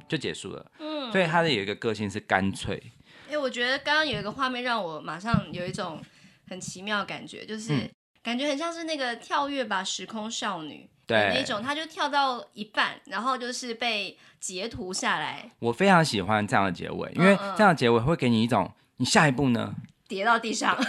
[0.07, 0.71] 就结束了。
[0.79, 2.81] 嗯，所以他的有一个个性是干脆。
[3.29, 5.99] 哎，我觉得刚刚有一个画面让我马上有一种
[6.47, 7.73] 很奇妙的感觉，就是。
[7.73, 7.89] 嗯
[8.23, 15.49] 感觉很像是那个跳跃吧时空少女的那种，他就跳到一半，然后就是被截图下来。
[15.59, 19.73] 我非常喜欢这样的结尾，因为这样的结尾会给你一种，你下一步呢？
[20.07, 20.75] 跌到地上，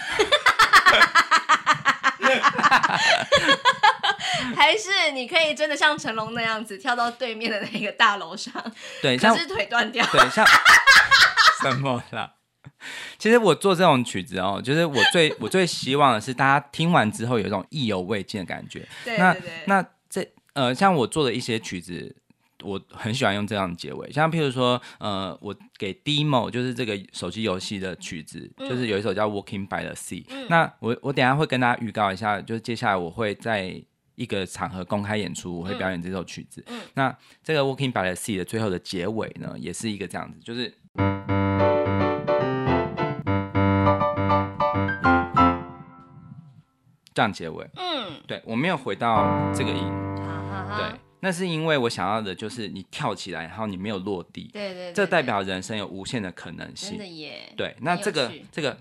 [4.57, 8.53] 还是你可以真的像成龙那样子跳到对面的那个大楼上？
[9.01, 10.05] 对，像是腿断掉。
[10.07, 10.45] 对，像
[11.63, 12.33] 什么啦？
[13.17, 18.81] 其实我做这种曲子哦，就是我最我最希望的是大家听完之后有一种意犹未尽的感觉。
[19.05, 19.53] 对 对对。
[19.67, 19.89] 那那这
[20.55, 22.15] 呃，像我做的一些曲子，
[22.63, 24.11] 我很喜欢用这样的结尾。
[24.13, 30.25] 像譬如说，呃，我给 Demo 就是这个手机游戏的曲子，嗯、就是有一首叫 Walking by the Sea。
[30.29, 33.83] 嗯、那我我等下会跟大家预告一下，就是接下来我会在
[34.15, 36.63] 一个场合公开演出，我会表演这首曲子。
[36.69, 36.81] 嗯。
[36.95, 40.75] 那这个 Walking by the Sea 的最后的结尾呢，也是一个这样子，就是。
[47.15, 50.32] 这样结尾，嗯，对，我没有回到这个音，嗯、
[50.77, 58.77] 对，那是因为我想要的就是你跳起来，然后你没有落地，对对，对，对，这代表人生有无限的可能性，真的耶，对，那这个这个，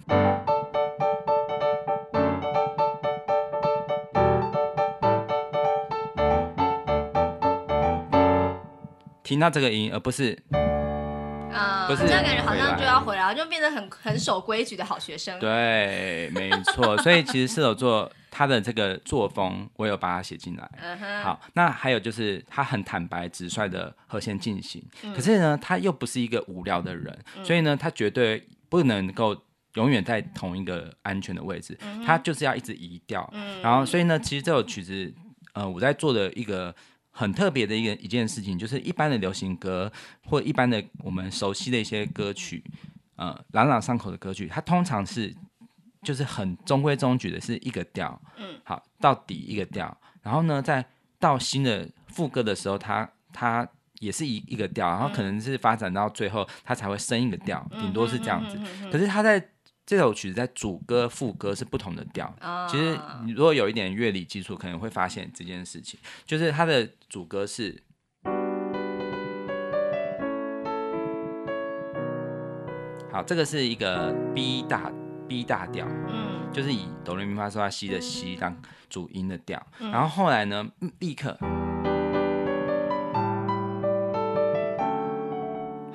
[9.23, 10.37] 听到这个音，而不是。
[11.53, 15.37] 啊，不是这样感觉好像就要回来，就变得很很守规矩的好学生。
[15.37, 16.97] 对，没错。
[16.99, 21.21] 所以其实射手座他的这个作风，我有把它写进来。
[21.21, 29.39] 好，那还有就是他很坦白直率的和弦进行，嗯、可是呢，他又不是一个无聊的人，嗯、所以呢，他绝对不能够
[29.75, 33.29] 永远在同一个安全的位置，嗯、他就是要一直移调。
[33.33, 33.61] 嗯。
[33.61, 35.13] 然后，所以呢，其实这首曲子，
[35.53, 36.73] 呃，我在做的一个。
[37.13, 39.91] 很特别的一个一件事情，就是一般的流行歌
[40.25, 42.63] 或一般的我们熟悉的一些歌曲，
[43.17, 45.35] 呃，朗朗上口的歌曲，它通常是
[46.03, 50.83] 就是很中规中矩的，是一个调，嗯，好，到底一个调，然后呢，在
[51.19, 53.67] 到新的副歌的时候，它它
[53.99, 58.59] 也是一一个调，然后可能是发展到最后，它才会升一个调，顶多是这样子。
[58.91, 59.49] 可是它在
[59.85, 62.33] 这首曲子在主歌、副歌是不同的调。
[62.67, 67.79] 其实你如果有一点乐理基础，可能会发现这件事情，就是它的主歌是，
[73.11, 74.91] 好，这个是一个 B 大
[75.31, 78.53] B 大调，嗯，就是以哆来咪发嗦拉西的西当
[78.89, 80.67] 主音的调，然后后来呢，
[80.99, 81.37] 立刻，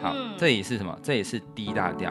[0.01, 0.99] 好，这也是什么？
[1.03, 2.11] 这也是 D 大调。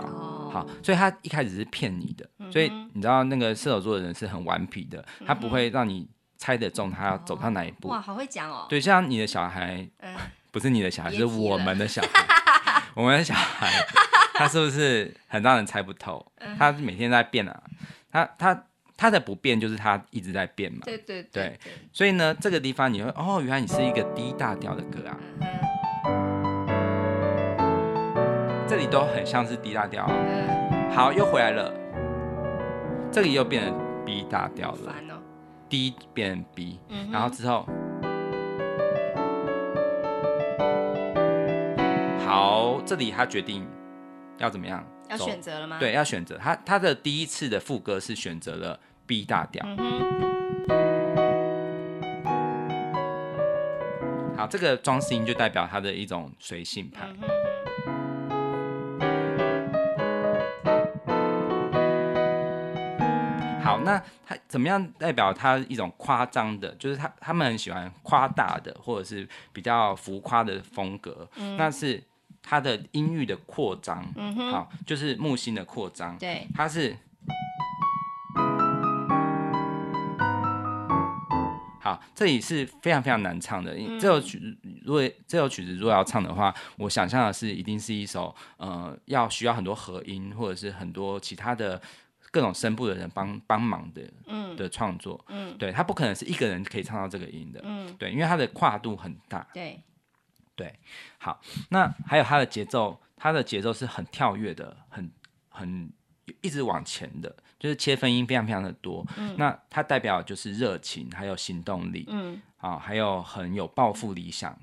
[0.51, 6.07] 好，所以他一开始是骗你的，嗯、所以你知道那个射手座的人是很顽皮的，他不会让你
[6.37, 7.87] 猜得中他要走到哪一步。
[7.87, 8.67] 哇，好会讲哦！
[8.69, 10.15] 对，像你的小孩，嗯、
[10.51, 12.09] 不是你的小孩，是我们的小孩。
[12.93, 13.71] 我们的小孩，
[14.37, 16.25] 他是不是很让人猜不透？
[16.57, 17.63] 他每天在变啊，
[18.11, 18.65] 他他
[18.97, 20.81] 他的不变就是他一直在变嘛。
[20.83, 21.59] 对对对，对。
[21.93, 25.17] 所以呢，这个地方你会哦，原来你是一个 D 大调的歌啊。
[25.39, 25.47] 嗯。
[28.67, 30.05] 这里都很像是 D 大调，
[30.91, 31.73] 好，又回来了，
[33.11, 33.73] 这里又变成
[34.03, 34.93] B 大调了
[35.69, 36.79] ，D 变 B，
[37.11, 37.65] 然后之后，
[42.25, 43.65] 好，这里他决定
[44.37, 44.85] 要怎么样？
[45.09, 45.77] 要选择了吗？
[45.79, 46.37] 对，要选择。
[46.37, 49.65] 他他的第一次的副歌是选择了 B 大调，
[54.35, 57.07] 好，这个装饰音就代表他的一种随性派。
[63.63, 66.73] 好，那他怎么样代表他一种夸张的？
[66.75, 71.27] 就是他他们很喜欢夸大的，或者是比较浮夸的风格。
[71.35, 72.03] 嗯，那是
[72.47, 76.95] 它的音域的扩张，嗯、好，就是木星的扩张，对，它是，
[81.81, 83.75] 好，这里是非常非常难唱的。
[83.75, 84.39] 嗯、这首曲
[84.85, 91.81] 如果这首曲子如果要唱的话，我想象的是一定是一首呃，要需要很多和音或者是很多其他的。
[92.31, 99.79] 各种声部的人帮帮忙的，嗯，的创作，嗯，对他不可能是一个人可以唱到这个音的，嗯，对，因为他的跨度很大，对，
[100.55, 100.79] 对，
[101.17, 105.11] 好，那还有它的节奏，它的节奏是很跳跃的，很
[105.49, 105.91] 很
[106.41, 107.35] 一直往前的。
[107.57, 114.55] 就是切分音非常非常的多，嗯，那它代表就是热情，还有行动力，嗯，啊，还有很有抱负理想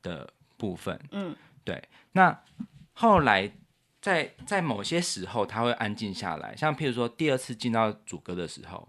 [0.00, 1.86] 的部分，嗯，对。
[2.12, 2.40] 那
[2.94, 3.50] 后来
[4.00, 8.88] 在在某些时候，它会安静下来，像譬如说第二次进到主歌的时候，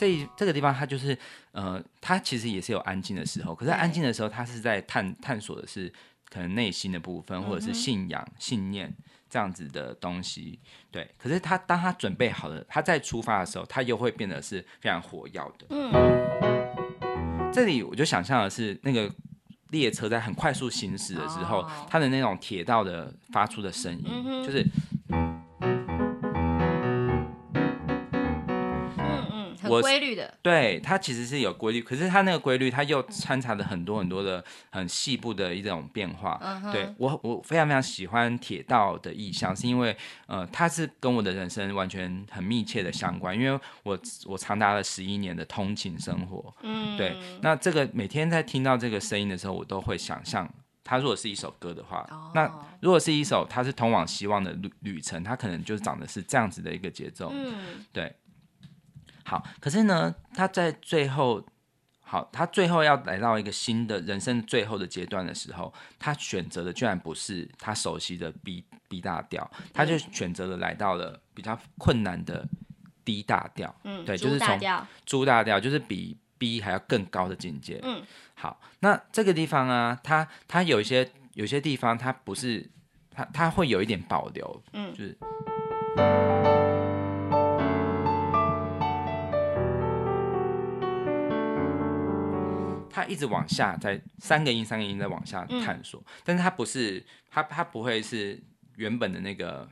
[0.00, 1.16] 这这个地方它就是，
[1.52, 5.92] 呃，它其实也是有安静的时候，可是安静的时候，它是在探探索的是。
[6.32, 8.94] 可能内心的部分，或者是信仰、嗯、信念
[9.28, 11.10] 这样子的东西，对。
[11.18, 15.66] 可是他当他准备好了，他在出发的时候，他又会变得是非常火药的。
[15.70, 15.90] 嗯。
[17.52, 19.12] 这里我就想象的是那个
[19.70, 24.64] 列车在很快速行驶的时候，它的那种铁道的发出的声音，嗯、就是。
[29.70, 36.40] 我规律的，对，它其实是有规律，可是它那个规律，它又掺杂了很多很多的很细部的一种变化。
[36.42, 39.96] 嗯、对我，我非常非常喜欢铁道的意象，是因为
[40.26, 46.54] 呃，它是跟我的人生完全很密切的相关，因为我我长达了十一年的通勤生活。
[46.62, 50.48] 嗯，对，那这个每天在听到这个声音的时候，我都会想象，
[50.82, 52.50] 它如果是一首歌的话，哦、那
[52.80, 57.30] 如果是一首它是通往希望的旅旅程，它可能就长的是这样子的一个节奏。
[57.32, 58.12] 嗯，对。
[59.30, 61.40] 好，可是呢，他在最后，
[62.00, 72.44] 好，他最后要来到一个新的人生最后的阶段的时候，他选择的居然不是他熟悉的 B B 大调，他就选择了来到了比较困难的
[73.04, 74.58] D 大调，嗯，对，就是从
[75.06, 78.02] 猪大调，就是比 B 还要更高的境界，嗯，
[78.34, 82.68] 好，那这个地方啊，他他有一些有些地方，他不是
[83.12, 85.16] 他他会有一点保留，嗯，就是。
[92.92, 98.42] 它一直往下，在三个音三个音在往下探索，嗯、但是它不是，它它不会是
[98.76, 99.68] 原本的那个，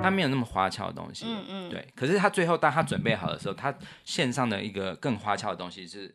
[0.00, 1.88] 他没有那么花俏的东西，嗯嗯，对。
[1.96, 3.74] 可是他最后当他准备好的时候，他
[4.04, 6.14] 线上的一个更花俏的东西是，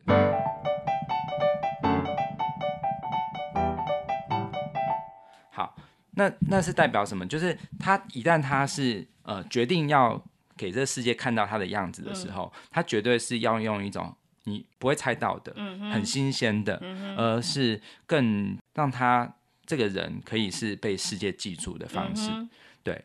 [5.50, 5.76] 好，
[6.12, 7.26] 那那是代表什么？
[7.26, 10.24] 就是他一旦他是呃决定要。
[10.56, 19.34] 给这个世界看到他的样子的时候，嗯、他绝对是要用一种你不会猜到的、嗯、很新鲜的，嗯、而是更让他
[19.64, 22.30] 这个人可以是被世界记住的方式。
[22.30, 22.48] 嗯、
[22.82, 23.04] 对，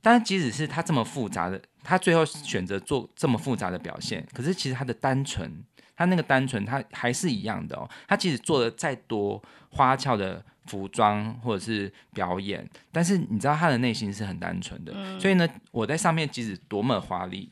[0.00, 5.64] 但是即使是他这么复杂的，他最后选择做这么复杂的表现，可是其实他的单纯，
[5.96, 7.88] 他那个单纯，他还是一样的哦。
[8.08, 10.44] 他即使做的再多花俏的。
[10.66, 17.50] 服装或者是表演，但是你知道他的内心是很单纯的，嗯、所以呢，我在上面即使多么华丽，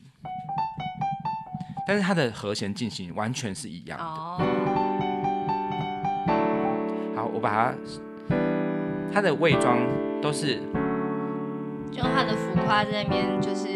[1.85, 4.05] 但是他的和弦进行完全是一样的。
[4.05, 4.37] 哦、
[7.15, 7.75] 好，我把它，
[9.13, 9.77] 他的伪装
[10.21, 10.61] 都是，
[11.91, 13.67] 就他的浮夸在那边，就是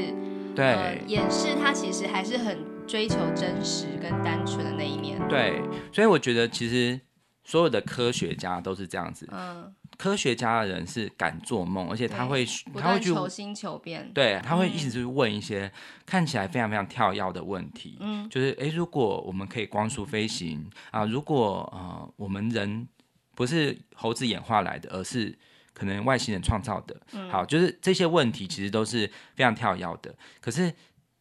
[0.55, 2.57] 对、呃、掩饰他其实还是很
[2.87, 5.19] 追求真实跟单纯的那一面。
[5.27, 5.61] 对，
[5.91, 7.01] 所以我觉得其实。
[7.45, 9.29] 所有的科学家都是这样子。
[9.31, 12.43] 嗯，科学家的人是敢做梦，而且他会，
[12.73, 14.11] 他会去求新求变。
[14.13, 15.71] 对，他会一直去问一些
[16.07, 17.97] 看起来非常非常跳跃的问题。
[18.01, 22.87] 嗯，就是诶，如果我们可以光速飞行啊，如果呃我们人
[23.35, 25.37] 不是猴子演化来的，而是
[25.71, 30.15] 可能外星人创造的，嗯，好，就是这些问题其实都是非常跳跃的。
[30.41, 30.73] 可是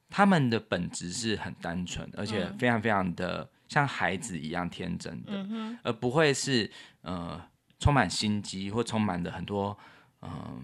[0.09, 3.51] 他们的本质是很单纯，而且非常非常的。
[3.69, 6.71] 像孩子一样天真的，嗯、而不会是
[7.03, 7.41] 呃
[7.79, 9.77] 充满心机或充满了很多
[10.23, 10.62] 嗯、呃、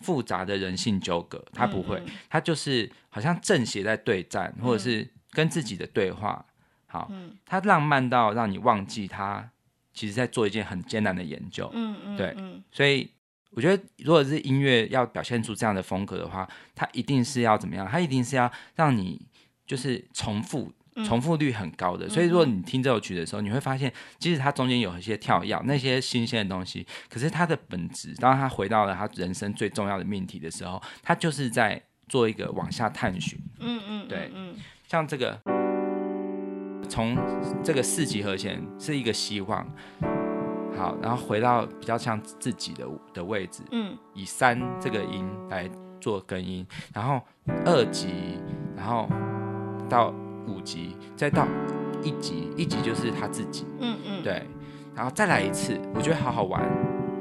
[0.00, 1.44] 复杂的人性纠葛。
[1.52, 6.44] 他不会，他就是好像正邪在对战，嗯、或者是跟自己的对话。
[6.86, 9.48] 好，嗯、他浪漫到让你忘记他
[9.92, 11.70] 其实在做一件很艰难的研究。
[11.72, 12.36] 嗯嗯，对，
[12.72, 13.08] 所以
[13.50, 17.86] 我觉得，如果是音乐要表现出这样的风格的话，它一定是要怎么样？
[17.86, 19.24] 它一定是要让你
[19.66, 20.72] 就是重复。
[21.04, 33.38] 重复率很高的，所以如果你听这首曲的时候，你会发现，即使它中间有一些跳跃，那些新鲜的东西，可是它的本质，当他回到了他人生最重要的命题的时候，他就是在做一个往下探寻。
[33.60, 34.54] 嗯嗯，对，嗯，
[34.88, 35.40] 像这个，
[36.88, 37.16] 从
[37.62, 39.64] 这个四级和弦是一个希望，
[40.76, 42.84] 好，然后回到比较像自己的
[43.14, 45.70] 的位置，嗯，以三这个音来
[46.00, 47.22] 做根音，然后
[47.64, 48.08] 二级，
[48.76, 49.08] 然后
[49.88, 50.12] 到
[50.46, 51.46] 五级，再到
[52.02, 54.46] 一级，一级就是他自己，嗯嗯，对，
[54.94, 56.62] 然后再来一次，我觉得好好玩，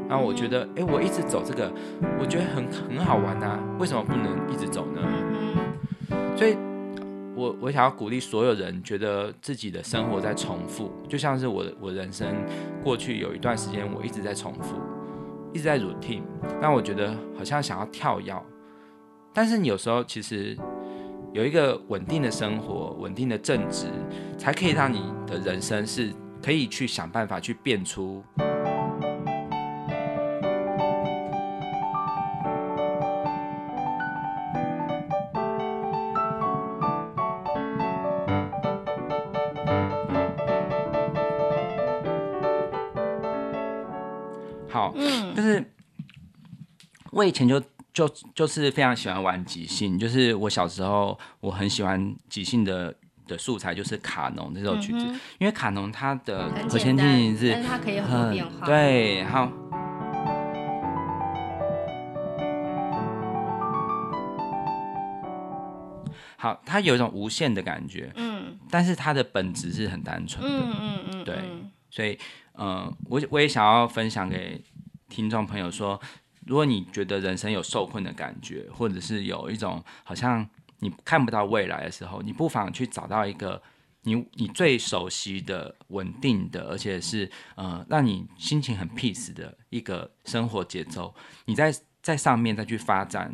[0.07, 1.71] 然后我觉得，哎，我一直走这个，
[2.19, 5.01] 我觉得很很好玩啊，为什么不能一直走呢？
[6.11, 6.57] 嗯，所以。
[7.35, 12.27] 我我想要鼓励所有人，觉得自己的生活在重复，就像是我我人生
[12.83, 14.75] 过去有一段时间，我一直在重复，
[15.53, 16.23] 一直在 routine，
[16.59, 18.35] 那我觉得好像想要跳跃。
[19.31, 20.57] 但是你有时候其实
[21.31, 23.85] 有一个稳定的生活、稳定的正职，
[24.37, 26.11] 才可以让你的人生是
[26.43, 28.23] 可以去想办法去变出。
[44.67, 44.93] 好，
[45.35, 45.63] 就是
[47.11, 47.61] 我以前就
[47.91, 52.95] 就就是非常喜欢玩即兴，就是我小时候我很喜欢即兴的
[53.27, 59.51] 的素材，就是卡农这首曲子，嗯、因为卡农它的和弦进行是，但是它可以有很多变化，对，好，
[66.37, 71.35] 好，它有一种无限的感觉，嗯，但是它的本质是很单纯的，嗯嗯嗯，对，
[71.89, 72.17] 所以，
[72.53, 74.63] 嗯、呃，我我也想要分享给
[75.09, 75.99] 听众朋友说。
[76.49, 83.61] 如果你觉得人生有受困的感觉，或者是有一种好像你看不到未来的时候，你不妨去找到一个
[84.01, 91.13] 你你最熟悉的、稳定的，而且是呃让你心情很 peace 的一个生活节奏，
[91.45, 91.71] 你在
[92.01, 93.31] 在上面再去发展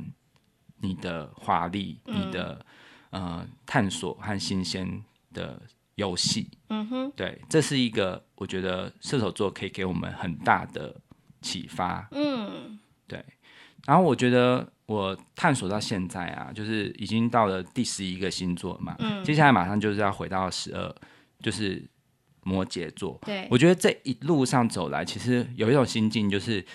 [0.82, 2.66] 你的华丽、你的
[3.12, 5.02] 呃探索和新鲜
[5.32, 5.62] 的
[5.96, 6.50] 游戏。
[6.68, 10.94] 嗯哼，对，这是一个我觉得射手座可以给我们很大的
[11.42, 12.10] 启发。
[12.12, 12.78] 嗯。
[13.86, 20.96] 对，然后我觉得我探索到现在啊，就是已经到了第十一个星座嘛，嗯，接下来马上就是要回到十二，
[21.40, 21.84] 就是
[22.44, 23.20] 摩羯座。
[23.26, 26.66] 对，我觉得这一路上走来，其实有一种心境，就是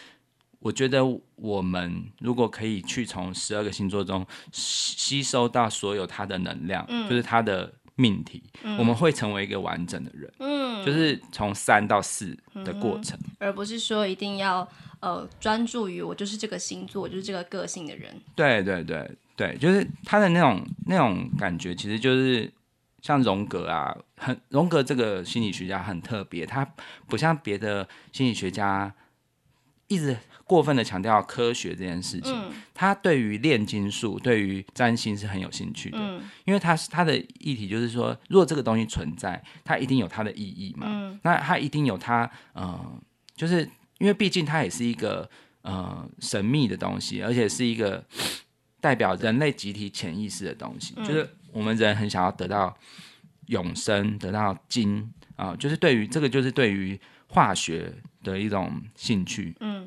[0.58, 1.02] 我觉得
[1.36, 12.34] 我们如果可以去从十二个星座中吸收到所有它的能量，嗯，就是它的命题，嗯，我们会成为一个完整的人，嗯，就是从三到四
[12.64, 14.66] 的过程，嗯，而不是说一定要。
[15.00, 18.14] 呃，专注于我就是这个星座，就是这个个性的人。
[18.34, 22.52] 对对对对，就是他的那种那种感觉，其实就是
[23.00, 26.70] 像荣格啊，很荣格这个心理学家很特别，他
[27.06, 28.94] 不像别的心理学家
[29.88, 30.14] 一直
[30.50, 32.32] 过分的强调科学这件事情。
[32.34, 40.86] 嗯、他对于炼金术、对于占星是很有兴趣的，嗯、因为他是他的议题就是说，如果这个东西存在，它一定有它的意义嘛。
[40.88, 43.00] 嗯、那它一定有它，呃，
[43.36, 43.68] 就是。
[44.00, 45.28] 因为毕竟它也是一个
[45.60, 48.02] 呃神秘的东西，而且是一个
[48.80, 52.74] 代表人类集体潜意识的东西，嗯、就是我们人很想要得到
[53.48, 55.02] 永生，得到金
[55.36, 57.92] 啊、呃，就是对于这个就是对于化学
[58.24, 59.54] 的一种兴趣。
[59.60, 59.79] 嗯，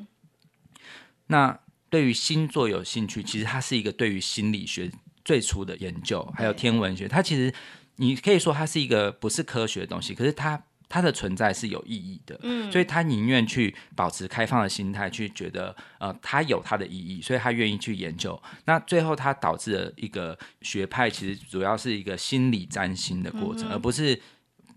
[1.28, 1.58] 那
[1.90, 4.90] 对于星座有兴趣，其实它是一个对于心理学
[5.24, 7.52] 最初的研究，还有天文学，它其实
[7.96, 10.62] 你可以说它是一个不是科学的东西，可是它。
[10.86, 18.40] 它的存在是有意义的，嗯，所以他宁愿去保持开放的心态，去觉得呃，它有它的意义，所以他愿意去研究。
[18.66, 24.20] 那最后，它导致了一个学派，其实主要是一个心理占星的过程，嗯、而不是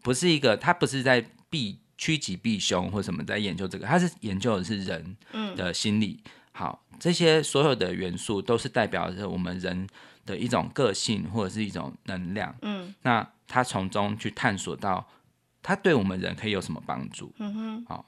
[0.02, 5.18] 不是一个，他不是在避趋吉避凶或什么在研究这个，他是研究的是人
[5.56, 6.20] 的心理。
[6.24, 9.88] 嗯、好，这些所有的元素都是代表着我们人
[10.26, 12.55] 的一种个性或者是一种能量。
[12.64, 15.08] 嗯，那他从中去探索到。
[15.60, 17.34] 他对我们人可以有什么帮助？
[17.39, 18.05] 嗯哼，好，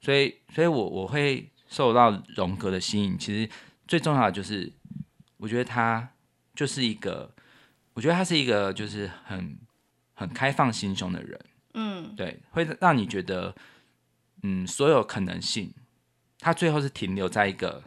[0.00, 3.16] 所以，所以我我会受到荣格的吸引。
[3.16, 3.48] 其实
[3.86, 4.72] 最重要的就是，
[5.36, 6.08] 我觉得他
[6.56, 7.32] 就是一个，
[7.94, 9.56] 我觉得他是一个就是很
[10.14, 11.40] 很开放心胸的人。
[11.74, 13.54] 嗯，对，会让你觉得，
[14.42, 15.72] 嗯，所有可能性，
[16.38, 17.82] 他最后是停留在一个，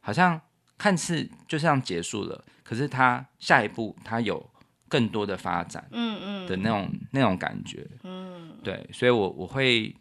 [0.00, 0.40] 好像
[0.76, 4.50] 看似就这样结束了，可是他下一步他有。
[4.86, 6.46] 更多的发展，嗯嗯。
[6.46, 9.92] 的那种、嗯、那种感觉，嗯，对，所以我我会，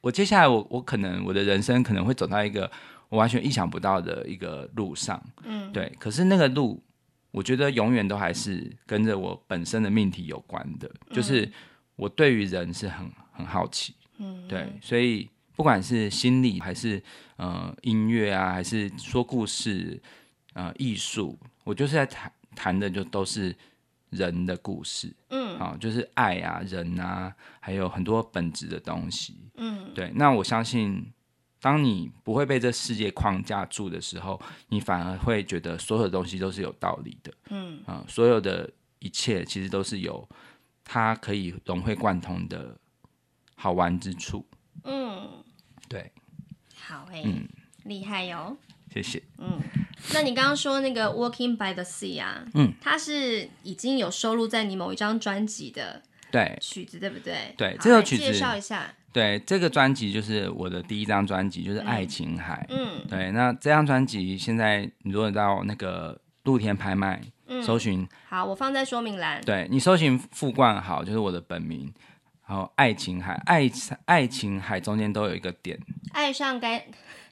[0.00, 2.70] 我接下来我我可能我的人生可能会走到一个
[3.08, 6.80] 我完全意想不到的一个路上，嗯，对，可是那个路，
[7.32, 11.50] 我觉得永远都还是跟着我本身的命题有关的，就是
[11.96, 17.02] 我对于人是很很好奇，嗯，对，所以不管是心理还是
[17.36, 20.00] 呃音乐啊，还是说故事，
[20.54, 23.54] 呃艺术，我就是在谈谈的就都是。
[24.10, 30.12] 人的故事，嗯，好，就是爱啊，人啊，还有很多本质的东西，嗯，对。
[30.14, 31.12] 那我相信，
[31.60, 38.70] 当你不会被这世界框架住的时候，你反而会觉得所有的东西都是有道理的，嗯，啊，所有的
[39.00, 40.26] 一切其实都是有
[40.84, 42.78] 它可以融会贯通的
[43.56, 44.46] 好玩之处，
[44.84, 45.28] 嗯，
[45.88, 46.12] 对，
[46.78, 47.48] 好诶，嗯，
[47.84, 48.56] 厉害哟。
[48.92, 49.22] 谢谢。
[49.38, 49.58] 嗯，
[50.14, 57.54] 那你刚刚说那个 Walking by the Sea 啊，嗯，它是已经有收录在你某一张专辑的对曲子，对不对？
[57.58, 58.94] 对，这首曲子介绍一下。
[59.12, 62.66] 对，这个专辑就是我的第一张专辑，就是《爱琴海》。
[62.74, 69.40] 嗯，对，那这张专辑现在你如果到那个露天拍卖，嗯，搜寻，好，我放在说明栏。
[69.42, 71.92] 对，你搜寻傅冠好就是我的本名，
[72.46, 73.70] 然后《爱琴海》，爱
[74.04, 75.78] 爱琴海中间都有一个点，
[76.12, 76.86] 爱上该。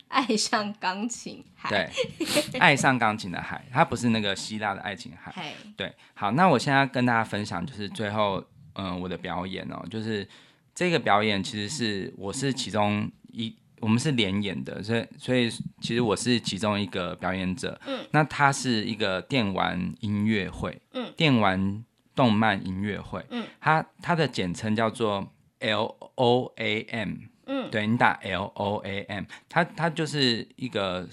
[0.06, 5.52] 爱上钢琴海，对，爱上钢琴的海，它不是那个希腊的爱琴海。
[5.76, 8.36] 对，好，那我现在跟大家分享，就是最后，
[8.74, 10.28] 嗯、呃，我的表演哦，就是
[10.72, 15.50] 这个表演其实是我是其中一，我们是联演的，所以所以
[15.80, 17.80] 其实我是其中一个表演者。
[17.84, 21.84] 嗯，那它是一个电玩音乐会，嗯，电玩
[22.14, 27.14] 动漫音乐会，嗯，它它的简称叫做 L O A M。
[27.46, 31.06] 嗯，对，你打 L O A M，它它就是一个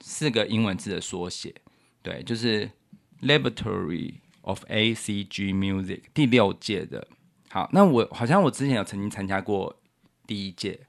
[0.00, 1.54] 四个英文字的缩写，
[2.02, 2.70] 对，就是
[3.22, 7.08] Laboratory of A C G Music 第六届的。
[7.48, 9.74] 好，那我好像我之前有曾经参加过
[10.26, 10.80] 第一届。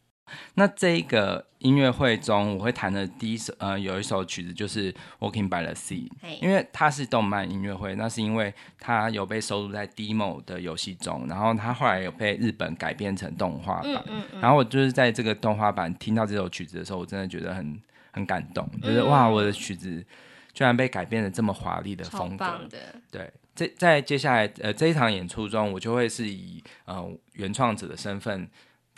[0.55, 6.07] 那这一个音乐会中，我会弹的第一首，呃，有一首曲子就是《Walking by the Sea》，
[6.41, 17.79] 因为它是动漫音乐会，那是因为它有被收录在 Demo 的游戏中，然后它后来有被日本改编成动画版，嗯嗯嗯、然后我就是在这个动画版听到这首曲子的时候，我真的觉得很
[18.11, 20.03] 很感动，就是哇，我的曲子
[20.53, 22.45] 居然被改编的这么华丽的风格，
[23.11, 28.49] 对，在在接下来呃这一场演出中，我就会是以呃原创者的身份。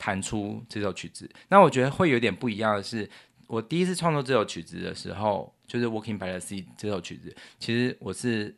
[0.04, 3.10] 弹出这首曲子，那我觉得会有点不一样的是，
[3.48, 8.54] 我第一次创作这首曲子的时候，就是《Walking by the Sea》这首曲子，其实我是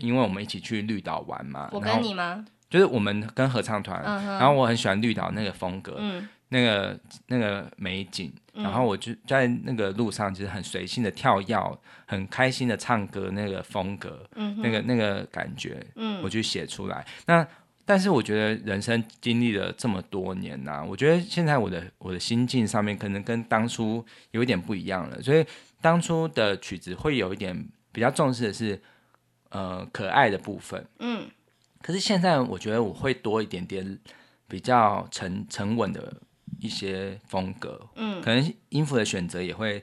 [0.00, 2.44] 因为我们一起去绿岛玩嘛，我跟你吗？
[2.68, 17.06] 就是我们跟合唱团，嗯、然后我很喜欢绿岛那个风格，嗯、那个那个美景，然后我就在那个路上，就是很随性的跳跃，很开心的唱歌，那个风格，嗯、那个那个感觉，嗯、我就写出来。
[17.26, 17.46] 那
[17.84, 25.44] 但是我觉得人生经历了这么多年呐、啊，我觉得现在我的我的心境上面可能跟当初有一点不一样了，所以
[25.80, 28.80] 当初的曲子会有一点比较重视的是
[29.50, 31.26] 呃可爱的部分，嗯，
[31.82, 33.98] 可是现在我觉得我会多一点点
[34.46, 36.14] 比较沉沉稳的
[36.60, 39.82] 一些风格，嗯，可能音符的选择也会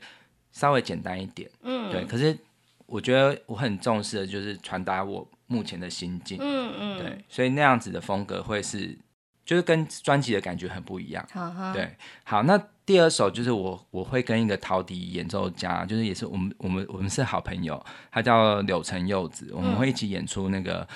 [0.53, 2.37] 稍微简单一点，嗯，对，可是
[2.85, 5.29] 我觉得我很重视的就是传达我。
[5.49, 8.97] 目前的心境，嗯嗯，对，所以那样子的风格会是，
[9.43, 20.87] 就是跟专辑的感觉很不一样，好哈对，好，那第二首就是我我会跟一个陶笛演奏家，就是也是我们我们我们是好朋友，他叫柳城柚子，我们会一起演出那个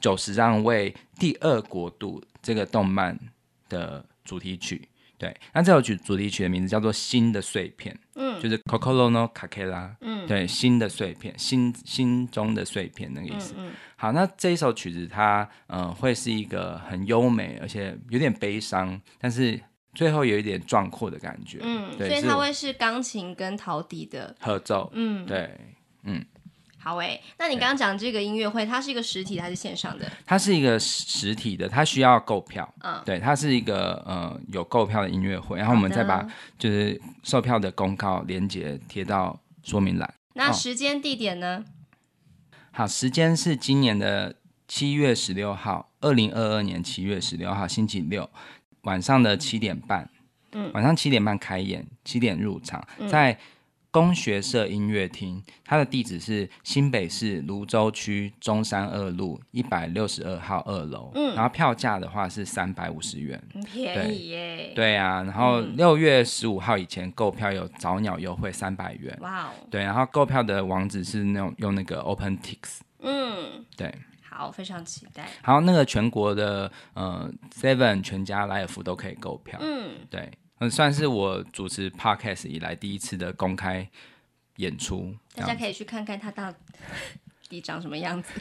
[0.00, 3.18] 九十让位第二国度这个动漫
[3.68, 4.88] 的主题曲。
[5.22, 13.54] 对，那这首曲主题曲的名字叫做《心的碎片》，嗯，就是 Kokoro no Kakera，嗯，对，心的碎片，心心中的碎片那个意思。
[13.56, 19.60] 嗯嗯、好，那这一首曲子它，嗯、呃，会是一个很优美，而且有点悲伤，但是
[19.94, 21.60] 最后有一点壮阔的感觉。
[21.62, 24.90] 嗯，对，所以它会是钢琴跟陶笛的合奏。
[24.92, 25.56] 嗯，对，
[26.02, 26.24] 嗯。
[26.82, 30.10] 好诶，那你刚刚讲这个音乐会，它是一个实体的还是线上的？
[30.26, 32.68] 它是一个实体的，它需要购票。
[32.82, 36.26] 嗯，对，它是一个呃有购票的音乐会，然后我们再把
[36.58, 40.14] 就是售票的公告链接贴到说明栏。
[40.34, 41.64] 那时间地点呢？
[42.72, 44.34] 好，时间是今年的
[44.66, 48.28] 七月十六号，二零二二年七月十六号星期六
[48.80, 50.10] 晚上的七点半。
[50.50, 53.38] 嗯，晚上七点半开演，七点入场，在。
[53.92, 61.12] 工学社音乐厅，它的地址是新北市芦洲区中山二路一百六十二号二楼。
[61.14, 64.72] 嗯，然后票价的话是三百五十元，很便宜耶。
[64.74, 69.16] 对啊，然后六月十五号以前购票有早鸟优惠三百元。
[69.20, 69.50] 哇哦。
[69.70, 72.80] 对，然后购票的网址是那种用那个 OpenTix。
[73.00, 73.94] 嗯，对。
[74.22, 75.28] 好，非常期待。
[75.42, 79.58] 好，那个全国的呃 Seven 全家莱尔富都可以购票。
[79.60, 80.30] 嗯，对。
[80.70, 83.88] 算是我主持 Podcast 以来第一次的公开
[84.56, 86.52] 演出，大家可以去看看他到
[87.48, 88.32] 底长什么样子。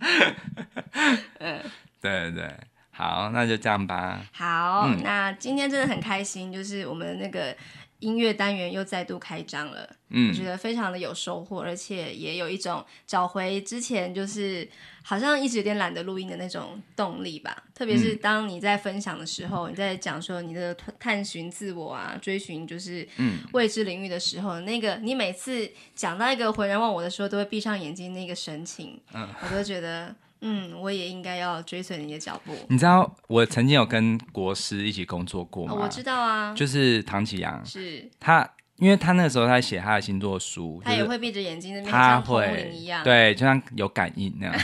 [1.38, 1.60] 嗯，
[2.00, 2.54] 对对对，
[2.90, 4.24] 好，那就这样吧。
[4.32, 7.56] 好，嗯、那今天真的很开心，就是我们那个
[8.04, 9.88] 音乐单元又再度开张了。
[10.10, 14.68] 嗯，我觉得非常的有收获，而且也有一种找回之前就是
[15.02, 17.64] 好像一直有点懒得录音的那种动力吧。
[17.74, 23.08] 特别是当你在分享的时候，嗯、你在讲说你的探寻自我啊，追寻就是
[23.52, 30.14] 未知领域的时候，嗯、那个你每次讲到一个浑然忘我的时候，都会闭上眼睛那个神情，嗯，我都觉得。
[30.40, 32.54] 嗯，我也应该要追随你的脚步。
[32.68, 35.72] 你知道我曾经有跟国师一起工作过吗？
[35.74, 44.54] 哦、我知道啊，就是唐启阳，是他，因为他那个时候他写他的星座书，他也会闭着眼睛，他会一样，对，就像有感应那样。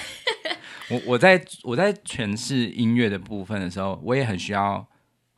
[0.91, 4.87] 我我在我在诠释音乐的部分的时候，我也很需要。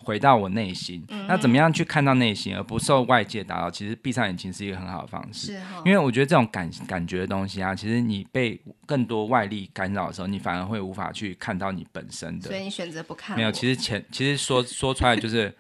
[0.04, 3.70] 回到我内心，嗯、那怎么样去看到内心，而不受外界打扰？
[3.70, 12.48] 其实闭上眼睛是一个很好的方式，哦、因为我觉得这种感感觉的东西啊，其实你被更多外力干扰的时候，你反而会无法去看到你本身的。
[12.48, 13.36] 所以你选择不看。
[13.36, 15.54] 没有，其实前其实说说出来就是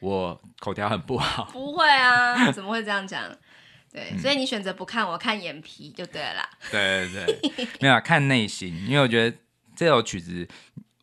[0.00, 1.44] 我口条很不好。
[1.52, 3.24] 不会啊， 怎么会这样讲？
[3.92, 6.48] 对，所以你选择不看，我看眼皮就对了。
[6.70, 7.26] 对对
[7.56, 9.36] 对，没有看内心，因为我觉得
[9.74, 10.46] 这首曲子。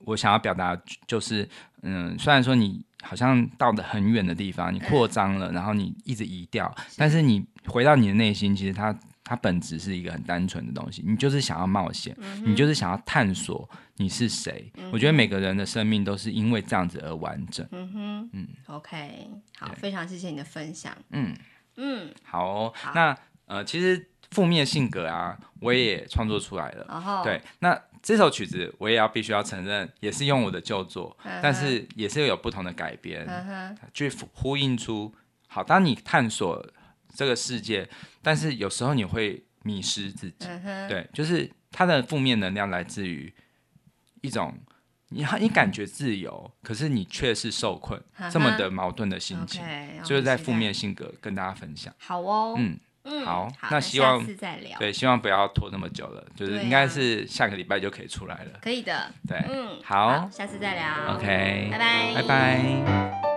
[0.08, 0.74] 我想要表达
[1.06, 1.48] 就是，
[1.82, 14.72] 嗯，虽然说你好像到的很远的地方，你扩张了，然后你一直移掉，但是你回到你的内心，其实它它本质是一个很单纯的东西，你就是想要冒险，嗯、你就是想要探索你是谁。
[14.78, 17.68] 嗯、我觉得每个人的生命都是因为这样子而完整。
[17.72, 19.30] 嗯哼，嗯，OK，
[19.60, 20.96] 好，非常谢谢你的分享。
[21.10, 21.36] 嗯
[21.76, 26.86] 嗯，好哦，好那呃，其实负面性格啊，我也创作出来了。
[26.88, 27.78] 哦、对，那。
[28.08, 33.28] 这首曲子我也要必须要承认，也是用我的旧作，但是也是有不同的改编，
[33.94, 35.14] 去呼应出。
[35.50, 36.66] 好，当你探索
[37.14, 37.90] 这个世界，
[38.22, 40.48] 但是有时候你会迷失自己。
[40.88, 43.34] 对，就是它的负面能量来自于
[44.22, 44.58] 一种
[45.10, 48.02] 你你感觉自由，可是你却是受困，
[48.32, 49.62] 这么的矛盾的心情
[50.02, 51.94] 就是在负面性格跟大家分享。
[51.98, 52.80] 好哦，嗯。
[53.10, 54.22] 嗯，好，那希望
[54.78, 58.60] 对，希望不要拖那么久了，就是应该是下个礼拜就可以出来了。
[58.62, 61.16] 可以的，对，嗯，好，下次再聊。
[61.16, 63.37] OK，拜拜，拜拜。